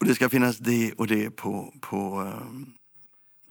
Och 0.00 0.06
det 0.06 0.14
ska 0.14 0.28
finnas 0.28 0.58
det 0.58 0.92
och 0.92 1.06
det 1.06 1.30
på, 1.30 1.74
på 1.80 2.20
um... 2.20 2.72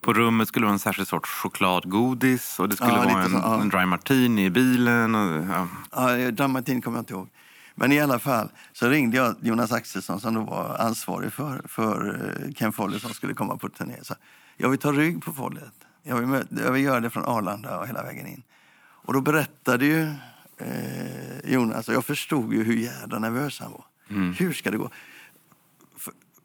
På 0.02 0.14
rummet 0.14 0.48
skulle 0.48 0.64
det 0.64 0.68
vara 0.68 0.74
en 0.74 0.80
särskild 0.80 1.08
sorts 1.08 1.30
chokladgodis 1.30 2.60
och 2.60 2.70
det 2.70 2.76
skulle 2.76 2.92
ja, 2.92 2.98
vara 2.98 3.24
en, 3.24 3.30
så, 3.30 3.38
ja. 3.38 3.62
en, 3.62 3.70
dry 3.70 3.86
martini 3.86 4.46
i 4.46 4.50
bilen. 4.50 5.16
Och, 5.16 5.46
ja. 5.46 5.68
ja, 5.92 6.32
dry 6.32 6.48
martini 6.48 6.82
kommer 6.82 6.98
jag 6.98 7.02
inte 7.02 7.14
ihåg. 7.14 7.30
Men 7.76 7.92
i 7.92 8.00
alla 8.00 8.20
fall 8.20 8.50
så 8.74 8.90
ringde 8.90 9.18
jag 9.18 9.36
Jonas 9.42 9.72
Axelsson 9.72 10.20
som 10.20 10.34
då 10.34 10.42
var 10.42 10.76
ansvarig 10.80 11.34
för, 11.34 11.62
för 11.68 12.20
eh, 12.46 12.52
Ken 12.54 12.74
Follett 12.74 13.02
som 13.02 13.14
skulle 13.14 13.34
komma 13.34 13.58
på 13.58 13.70
turné. 13.70 13.96
Så 14.02 14.16
jag 14.58 14.70
vill 14.70 14.80
ta 14.80 14.92
rygg 14.92 15.24
på 15.24 15.34
Follett. 15.34 15.74
Jag 16.04 16.16
vill, 16.16 16.46
jag 16.66 16.72
vill 16.72 16.84
göra 16.84 17.00
det 17.00 17.10
från 17.10 17.26
Arlanda 17.26 17.80
och 17.80 17.88
hela 17.88 18.04
vägen 18.04 18.28
in. 18.28 18.44
Och 18.80 19.14
då 19.14 19.22
berättade 19.22 19.86
ju 19.86 20.14
eh, 20.60 21.52
Jonas, 21.52 21.88
och 21.88 21.94
jag 21.94 22.06
förstod 22.06 22.54
ju 22.54 22.64
hur 22.64 22.76
jävla 22.76 23.20
nervös 23.20 23.60
han 23.60 23.72
var. 23.72 23.86
Mm. 24.10 24.34
Hur 24.34 24.54
ska 24.54 24.72
det 24.72 24.78
gå? 24.78 24.90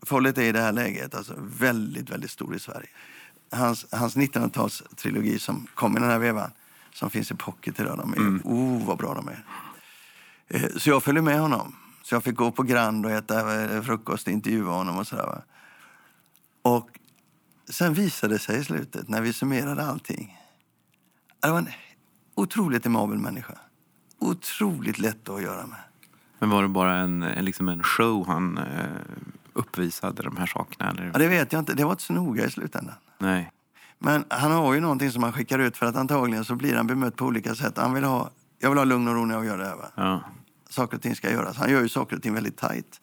Follett 0.03 0.39
är 0.39 0.43
i 0.43 0.53
det 0.53 0.61
här 0.61 0.73
läget 0.73 1.15
alltså 1.15 1.35
väldigt, 1.39 2.11
väldigt 2.11 2.31
stor 2.31 2.57
i 2.57 2.59
Sverige. 2.59 2.89
Hans, 3.51 3.87
hans 3.93 4.17
1900-talstrilogi 4.17 5.39
som 5.39 5.67
kom 5.75 5.97
i 5.97 6.01
den 6.01 6.11
här 6.11 6.19
vevan, 6.19 6.51
som 6.93 7.11
finns 7.11 7.31
i 7.31 7.35
pocket 7.35 7.81
idag, 7.81 7.99
de 7.99 8.13
är, 8.13 8.17
mm. 8.17 8.41
oh 8.45 8.87
vad 8.87 8.99
bra 8.99 9.15
de 9.15 9.29
är. 9.29 9.45
Eh, 10.49 10.77
så 10.77 10.91
jag 10.91 11.03
följde 11.03 11.23
med 11.23 11.41
honom. 11.41 11.77
Så 12.03 12.15
jag 12.15 12.25
fick 12.25 12.35
gå 12.35 12.51
på 12.51 12.63
Grand 12.63 13.07
och 13.07 13.13
äta 13.13 13.63
eh, 13.63 13.83
frukost 13.83 14.27
och 14.27 14.33
intervjua 14.33 14.73
honom 14.73 14.97
och 14.97 15.07
sådär. 15.07 15.43
Och 16.63 16.99
sen 17.69 17.95
visade 17.95 18.35
det 18.35 18.39
sig 18.39 18.61
i 18.61 18.65
slutet, 18.65 19.09
när 19.09 19.21
vi 19.21 19.33
summerade 19.33 19.85
allting, 19.87 20.39
det 21.41 21.51
var 21.51 21.59
en 21.59 21.69
otroligt 22.35 22.87
emabel 22.87 23.19
människa. 23.19 23.59
Otroligt 24.19 24.99
lätt 24.99 25.29
att 25.29 25.43
göra 25.43 25.67
med. 25.67 25.79
Men 26.39 26.51
var 26.51 26.63
det 26.63 26.69
bara 26.69 26.95
en, 26.97 27.21
liksom 27.21 27.69
en 27.69 27.83
show 27.83 28.27
han 28.27 28.59
eh, 28.59 28.65
uppvisade 29.53 30.23
de 30.23 30.37
här 30.37 30.47
sakerna? 30.47 30.91
Eller? 30.91 31.11
Ja, 31.13 31.19
det 31.19 31.29
vet 31.29 31.53
jag 31.53 31.59
inte. 31.59 31.75
Det 31.75 31.85
var 31.85 31.91
inte 31.91 32.03
så 32.03 32.13
noga 32.13 32.47
i 32.47 32.51
slutändan. 32.51 32.95
Nej. 33.19 33.53
Men 33.99 34.25
han 34.29 34.53
har 34.53 34.75
ju 34.75 34.81
någonting 34.81 35.11
som 35.11 35.23
han 35.23 35.33
skickar 35.33 35.59
ut 35.59 35.77
för 35.77 35.87
att 35.87 35.97
antagligen 35.97 36.45
så 36.45 36.55
blir 36.55 36.77
han 36.77 36.87
bemött 36.87 37.17
på 37.17 37.25
olika 37.25 37.55
sätt. 37.55 37.79
Han 37.79 37.95
vill 37.95 38.05
ha, 38.05 38.31
jag 38.59 38.71
vill 38.71 38.79
ha 38.79 38.85
lugn 38.85 39.09
och 39.09 39.15
ro 39.15 39.25
när 39.25 39.35
jag 39.35 39.45
gör 39.45 39.59
det 39.59 39.67
här. 39.67 39.77
Va? 39.77 39.91
Ja. 39.95 40.23
Saker 40.71 40.97
och 40.97 41.03
ting 41.03 41.17
ska 41.17 41.31
göras. 41.31 41.57
Han 41.57 41.71
gör 41.71 41.81
ju 41.83 41.89
saker 41.89 42.17
och 42.17 42.23
ting 42.23 42.35
väldigt 42.35 42.57
tajt. 42.57 43.01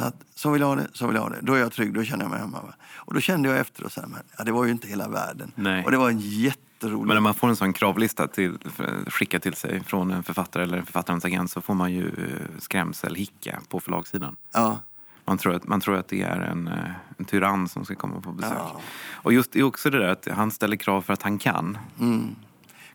Så 0.00 0.06
att, 0.06 0.16
så 0.34 0.50
vill 0.50 0.60
jag 0.60 0.68
ha 0.68 0.74
det, 0.74 0.88
så 0.92 1.06
vill 1.06 1.16
jag 1.16 1.22
ha 1.22 1.30
det. 1.30 1.38
Då 1.42 1.54
är 1.54 1.58
jag 1.58 1.72
trygg, 1.72 1.94
då 1.94 2.04
känner 2.04 2.24
jag 2.24 2.30
mig 2.30 2.40
hemma. 2.40 2.62
Va? 2.62 2.74
Och 2.94 3.14
då 3.14 3.20
kände 3.20 3.48
jag 3.48 3.58
efter 3.58 3.84
och 3.84 3.92
så 3.92 4.00
här, 4.00 4.08
men, 4.08 4.22
ja, 4.38 4.44
det 4.44 4.52
var 4.52 4.64
ju 4.64 4.70
inte 4.70 4.88
hela 4.88 5.08
världen. 5.08 5.52
Nej. 5.54 5.84
Och 5.84 5.90
det 5.90 5.96
var 5.96 6.10
en 6.10 6.20
jätte 6.20 6.60
jätteroligt. 6.80 7.06
Men 7.06 7.14
när 7.16 7.20
man 7.20 7.34
får 7.34 7.48
en 7.48 7.56
sån 7.56 7.72
kravlista 7.72 8.28
till, 8.28 8.58
skickad 9.06 9.42
till 9.42 9.54
sig 9.54 9.84
från 9.84 10.10
en 10.10 10.22
författare 10.22 10.62
eller 10.62 10.82
författarens 10.82 11.24
agent 11.24 11.50
så 11.50 11.60
får 11.60 11.74
man 11.74 11.92
ju 11.92 12.06
eh, 12.08 12.58
skrämselhicka 12.58 13.60
på 13.68 13.80
förlagssidan. 13.80 14.36
Ja. 14.52 14.80
Man 15.24 15.38
tror, 15.38 15.54
att, 15.54 15.68
man 15.68 15.80
tror 15.80 15.96
att 15.96 16.08
det 16.08 16.22
är 16.22 16.40
en, 16.40 16.68
eh, 16.68 16.90
en 17.16 17.24
tyrann 17.24 17.68
som 17.68 17.84
ska 17.84 17.94
komma 17.94 18.20
på 18.20 18.32
besök. 18.32 18.52
Ja. 18.56 18.80
Och 19.12 19.32
just 19.32 19.52
det 19.52 19.58
är 19.58 19.62
också 19.62 19.90
det 19.90 19.98
där 19.98 20.08
att 20.08 20.28
han 20.30 20.50
ställer 20.50 20.76
krav 20.76 21.02
för 21.02 21.12
att 21.12 21.22
han 21.22 21.38
kan. 21.38 21.78
Mm. 22.00 22.36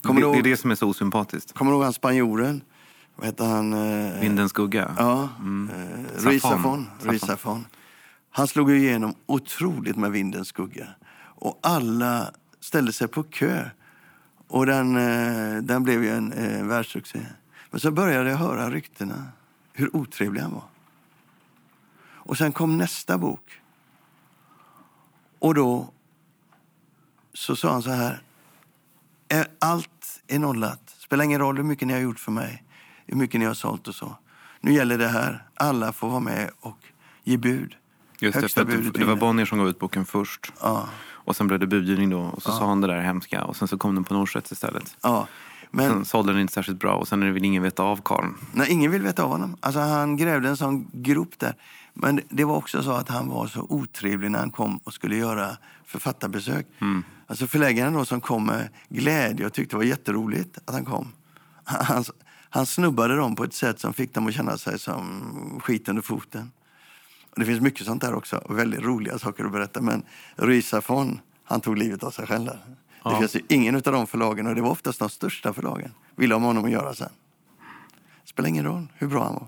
Det, 0.01 0.13
det, 0.13 0.39
är 0.39 0.43
det 0.43 0.57
som 0.57 0.71
är 0.71 0.75
så 0.75 0.89
osympatiskt. 0.89 1.53
Kommer 1.53 1.71
du 1.71 1.75
ihåg 1.75 1.83
han 1.83 1.93
spanjoren? 1.93 2.61
Vad 3.15 3.25
heter 3.25 3.45
han? 3.45 3.73
Eh, 3.73 4.19
Vindens 4.19 4.49
skugga? 4.49 4.95
Ja. 4.97 5.29
Mm. 5.39 5.69
Eh, 5.69 6.23
Ruizafon. 6.99 7.65
Han 8.29 8.47
slog 8.47 8.71
igenom 8.71 9.15
otroligt 9.25 9.95
med 9.95 10.11
Vindens 10.11 10.47
skugga. 10.47 10.87
Och 11.17 11.59
alla 11.63 12.31
ställde 12.59 12.93
sig 12.93 13.07
på 13.07 13.23
kö. 13.23 13.69
Och 14.47 14.65
den, 14.65 14.95
eh, 14.95 15.63
den 15.63 15.83
blev 15.83 16.03
ju 16.03 16.09
en 16.09 16.33
eh, 16.33 16.65
världssuccé. 16.65 17.25
Men 17.71 17.79
så 17.79 17.91
började 17.91 18.29
jag 18.29 18.37
höra 18.37 18.69
ryktena 18.69 19.27
hur 19.73 19.95
otrevlig 19.95 20.41
han 20.41 20.53
var. 20.53 20.63
Och 22.13 22.37
sen 22.37 22.51
kom 22.51 22.77
nästa 22.77 23.17
bok. 23.17 23.61
Och 25.39 25.55
då 25.55 25.89
så 27.33 27.55
sa 27.55 27.71
han 27.71 27.83
så 27.83 27.89
här. 27.89 28.21
Allt 29.59 30.21
är 30.27 30.39
nollat. 30.39 30.95
Spelar 30.97 31.25
ingen 31.25 31.39
roll 31.39 31.57
hur 31.57 31.63
mycket 31.63 31.87
ni 31.87 31.93
har 31.93 31.99
gjort 31.99 32.19
för 32.19 32.31
mig, 32.31 32.63
hur 33.05 33.17
mycket 33.17 33.39
ni 33.39 33.45
har 33.45 33.53
sålt 33.53 33.87
och 33.87 33.95
så. 33.95 34.15
Nu 34.61 34.73
gäller 34.73 34.97
det 34.97 35.07
här. 35.07 35.43
Alla 35.55 35.93
får 35.93 36.09
vara 36.09 36.19
med 36.19 36.49
och 36.59 36.77
ge 37.23 37.37
bud. 37.37 37.75
Just 38.19 38.35
Högsta 38.35 38.63
det, 38.63 38.77
budet 38.77 38.93
det 38.93 39.05
var 39.05 39.15
Bonnier 39.15 39.45
som 39.45 39.57
gav 39.57 39.67
ut 39.67 39.79
boken 39.79 40.05
först. 40.05 40.53
Ja. 40.61 40.87
Och 41.07 41.35
sen 41.35 41.47
blev 41.47 41.59
det 41.59 41.67
budgivning 41.67 42.09
då. 42.09 42.19
Och 42.19 42.43
så 42.43 42.49
ja. 42.49 42.53
sa 42.53 42.67
han 42.67 42.81
det 42.81 42.87
där 42.87 43.01
hemska. 43.01 43.43
Och 43.43 43.55
sen 43.55 43.67
så 43.67 43.77
kom 43.77 43.95
den 43.95 44.03
på 44.03 44.13
Norstedts 44.13 44.51
istället. 44.51 44.97
Ja. 45.01 45.27
Men, 45.71 45.91
sen 45.91 46.05
sålde 46.05 46.31
den 46.33 46.41
inte 46.41 46.53
särskilt 46.53 46.79
bra 46.79 46.95
och 46.95 47.07
sen 47.07 47.33
väl 47.33 47.45
ingen 47.45 47.63
veta 47.63 47.83
av 47.83 48.01
Karl. 48.03 48.25
Nej, 48.53 48.71
ingen 48.71 48.91
vill 48.91 49.01
veta 49.01 49.23
av 49.23 49.29
honom. 49.29 49.57
Alltså, 49.59 49.79
han 49.79 50.17
grävde 50.17 50.49
en 50.49 50.57
sån 50.57 50.87
grop 50.93 51.39
där. 51.39 51.55
Men 51.93 52.21
det 52.29 52.43
var 52.43 52.55
också 52.55 52.83
så 52.83 52.91
att 52.91 53.09
han 53.09 53.29
var 53.29 53.47
så 53.47 53.65
otrevlig 53.69 54.31
när 54.31 54.39
han 54.39 54.51
kom 54.51 54.77
och 54.77 54.93
skulle 54.93 55.15
göra 55.15 55.57
författarbesök. 55.85 56.67
Mm. 56.81 57.03
Alltså 57.27 57.47
förläggaren 57.47 57.93
då 57.93 58.05
som 58.05 58.21
kom 58.21 58.45
med 58.45 58.69
glädje 58.89 59.45
och 59.45 59.53
tyckte 59.53 59.75
det 59.75 59.77
var 59.77 59.83
jätteroligt 59.83 60.57
att 60.65 60.73
han 60.73 60.85
kom. 60.85 61.07
Han, 61.63 62.03
han 62.55 62.65
snubbade 62.65 63.15
dem 63.15 63.35
på 63.35 63.43
ett 63.43 63.53
sätt 63.53 63.79
som 63.79 63.93
fick 63.93 64.13
dem 64.13 64.27
att 64.27 64.33
känna 64.33 64.57
sig 64.57 64.79
som 64.79 65.59
skit 65.63 65.89
under 65.89 66.01
foten. 66.01 66.51
Det 67.35 67.45
finns 67.45 67.61
mycket 67.61 67.85
sånt 67.85 68.01
där 68.01 68.13
också, 68.13 68.41
väldigt 68.49 68.81
roliga 68.81 69.19
saker 69.19 69.45
att 69.45 69.51
berätta. 69.51 69.81
Men 69.81 70.03
Rysafon, 70.35 71.19
han 71.43 71.61
tog 71.61 71.77
livet 71.77 72.03
av 72.03 72.11
sig 72.11 72.27
själv. 72.27 72.49
Ja. 73.03 73.11
Det 73.11 73.17
finns 73.17 73.35
ju 73.35 73.41
ingen 73.49 73.75
av 73.75 73.81
de 73.81 74.07
förlagen, 74.07 74.47
och 74.47 74.55
det 74.55 74.61
var 74.61 74.69
oftast 74.69 74.99
de 74.99 75.09
största 75.09 75.53
förlagen, 75.53 75.91
ville 76.15 76.33
ha 76.33 76.39
med 76.39 76.47
honom 76.47 76.65
att 76.65 76.71
göra 76.71 76.93
sen. 76.93 77.09
Spelar 78.23 78.49
ingen 78.49 78.65
roll 78.65 78.87
hur 78.93 79.07
bra 79.07 79.23
han 79.23 79.33
var. 79.33 79.47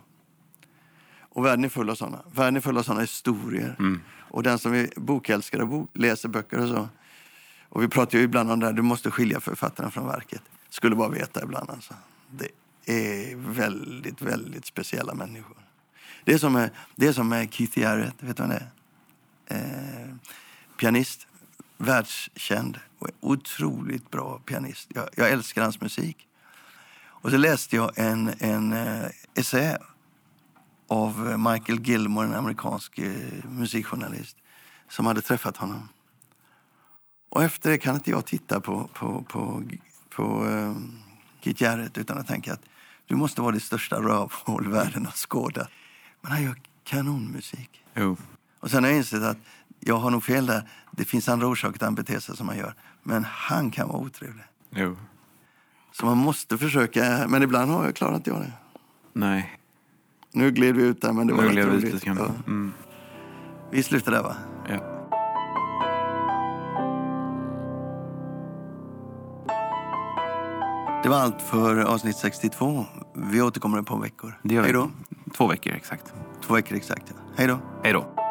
Och 1.20 1.46
världen 1.46 1.66
är 1.66 1.70
full 1.70 1.90
av 1.90 1.96
såna. 1.96 2.20
Världen 2.34 2.56
är 2.56 2.62
full 2.62 2.78
av 2.78 2.84
såna 2.84 3.02
historier. 3.02 3.76
Mm. 3.80 4.02
Och 4.20 4.44
den 4.44 4.60
som 4.60 4.74
är 4.74 4.90
bokälskare 4.96 5.62
och 5.62 5.68
bok, 5.68 5.90
läser 5.94 6.30
böcker 6.30 6.60
och 6.60 6.70
så. 6.70 6.90
Och 7.70 7.84
vi 7.84 7.88
pratar 7.88 8.18
ju 8.18 8.24
ibland 8.24 8.52
om 8.52 8.60
det 8.60 8.66
här, 8.66 8.74
du 8.74 8.82
måste 8.82 9.12
skilja 9.12 9.40
författarna 9.40 9.92
från 9.92 10.08
verket. 10.08 10.42
Skulle 10.70 10.96
bara 10.96 11.10
veta 11.10 11.44
ibland 11.44 11.70
alltså. 11.70 11.94
Det 12.30 12.50
är 12.88 13.36
väldigt, 13.36 14.22
väldigt 14.22 14.66
speciella 14.66 15.14
människor. 15.14 15.58
Det 16.24 16.34
är 16.34 16.38
som 16.38 16.54
med, 16.54 16.70
det 16.96 17.08
är 17.08 17.14
som 17.14 17.34
eh, 17.34 17.50
Keith 17.50 17.80
Jarrett, 17.80 18.16
vet 18.20 18.38
du 18.38 18.44
vad 18.44 18.50
det 18.50 18.56
är? 18.56 18.70
Eh, 19.48 20.16
pianist, 20.78 21.28
världskänd 21.78 22.80
och 23.00 23.10
otroligt 23.20 24.12
bra 24.12 24.40
pianist. 24.46 24.88
Jag, 24.94 25.10
jag, 25.16 25.30
älskar 25.30 25.62
hans 25.62 25.82
musik. 25.82 26.28
Och 26.98 27.32
så 27.32 27.38
läste 27.38 27.76
jag 27.76 27.92
en, 27.96 28.34
en 28.40 28.74
eh, 28.74 29.06
essä 29.36 29.78
av 30.88 31.40
Michael 31.40 31.80
Gilmore, 31.80 32.28
en 32.28 32.36
amerikansk 32.36 33.00
eh, 33.00 33.46
musikjournalist, 33.50 34.38
som 34.90 35.06
hade 35.06 35.22
träffat 35.22 35.58
honom. 35.58 35.90
Och 37.30 37.44
efter 37.44 37.70
det 37.70 37.78
kan 37.78 37.96
inte 37.96 38.12
jag 38.12 38.26
titta 38.26 38.60
på, 38.60 38.90
på, 38.94 39.24
på, 39.24 39.64
på 40.10 40.48
eh, 40.50 40.76
Keith 41.42 41.64
Jarrett 41.64 41.98
utan 41.98 42.18
att 42.18 42.28
tänka 42.28 42.54
att 42.54 42.62
du 43.08 43.16
måste 43.16 43.42
vara 43.42 43.52
det 43.52 43.60
största 43.60 43.96
rövhål 44.02 44.68
världen 44.72 45.06
har 45.06 45.12
skådat. 45.14 45.68
Men 46.22 46.32
han 46.32 46.44
gör 46.44 46.56
kanonmusik. 46.84 47.84
Jo. 47.96 48.18
Och 48.60 48.72
sen 48.72 48.84
har 48.84 48.92
jag 48.92 48.98
insett 48.98 49.24
att 49.24 49.38
jag 49.80 49.98
har 49.98 50.12
nog 50.12 50.24
fel 50.24 50.46
där. 50.46 50.70
Det 50.92 51.06
finns 51.06 51.30
andra 51.30 51.48
orsaker 51.48 51.74
till 51.74 51.84
att 51.84 51.88
han 51.88 51.96
beter 51.96 52.20
sig 52.20 52.38
som 52.38 52.46
man 52.48 52.58
gör. 52.58 52.74
Men 53.04 53.24
han 53.24 53.72
kan 53.72 53.88
vara 53.88 53.98
otrevlig. 53.98 54.44
Jo. 54.70 54.98
Så 55.92 56.06
man 56.06 56.18
måste 56.18 56.58
försöka. 56.58 57.26
Men 57.28 57.44
ibland 57.44 57.72
har 57.72 57.86
jag 57.86 57.96
klarat 57.96 58.28
jag 58.28 58.40
det. 58.42 58.52
Nej. 59.14 59.60
Nu 60.32 60.52
gled 60.52 60.76
vi 60.76 60.84
ut 60.84 61.02
där, 61.02 61.14
men 61.14 61.28
det 61.28 61.34
var 61.34 61.42
Nu 61.42 61.48
rätt 61.48 61.54
blev 61.54 61.68
det 61.72 61.78
roligt. 61.78 62.02
skrämmande. 62.02 62.34
Ja. 62.38 62.44
Mm. 62.52 62.74
Vi 63.72 63.84
slutar 63.84 64.12
där, 64.12 64.24
va? 64.24 64.36
Det 71.08 71.12
var 71.12 71.20
allt 71.20 71.42
för 71.42 71.80
avsnitt 71.82 72.18
62. 72.18 72.86
Vi 73.14 73.42
återkommer 73.42 73.78
om 73.78 73.82
ett 73.82 73.88
par 73.88 74.00
veckor. 74.00 74.40
Det 74.44 74.56
gör 74.56 74.62
vi. 74.62 74.68
Hej 74.68 74.74
då. 74.74 74.90
Två 75.38 75.48
veckor 75.48 75.74
exakt. 75.74 76.14
Två 76.48 76.54
veckor 76.54 76.78
exakt. 76.78 77.04
Ja. 77.08 77.16
Hej 77.36 77.48
då. 77.48 77.60
Hej 77.84 77.94
då. 77.94 78.27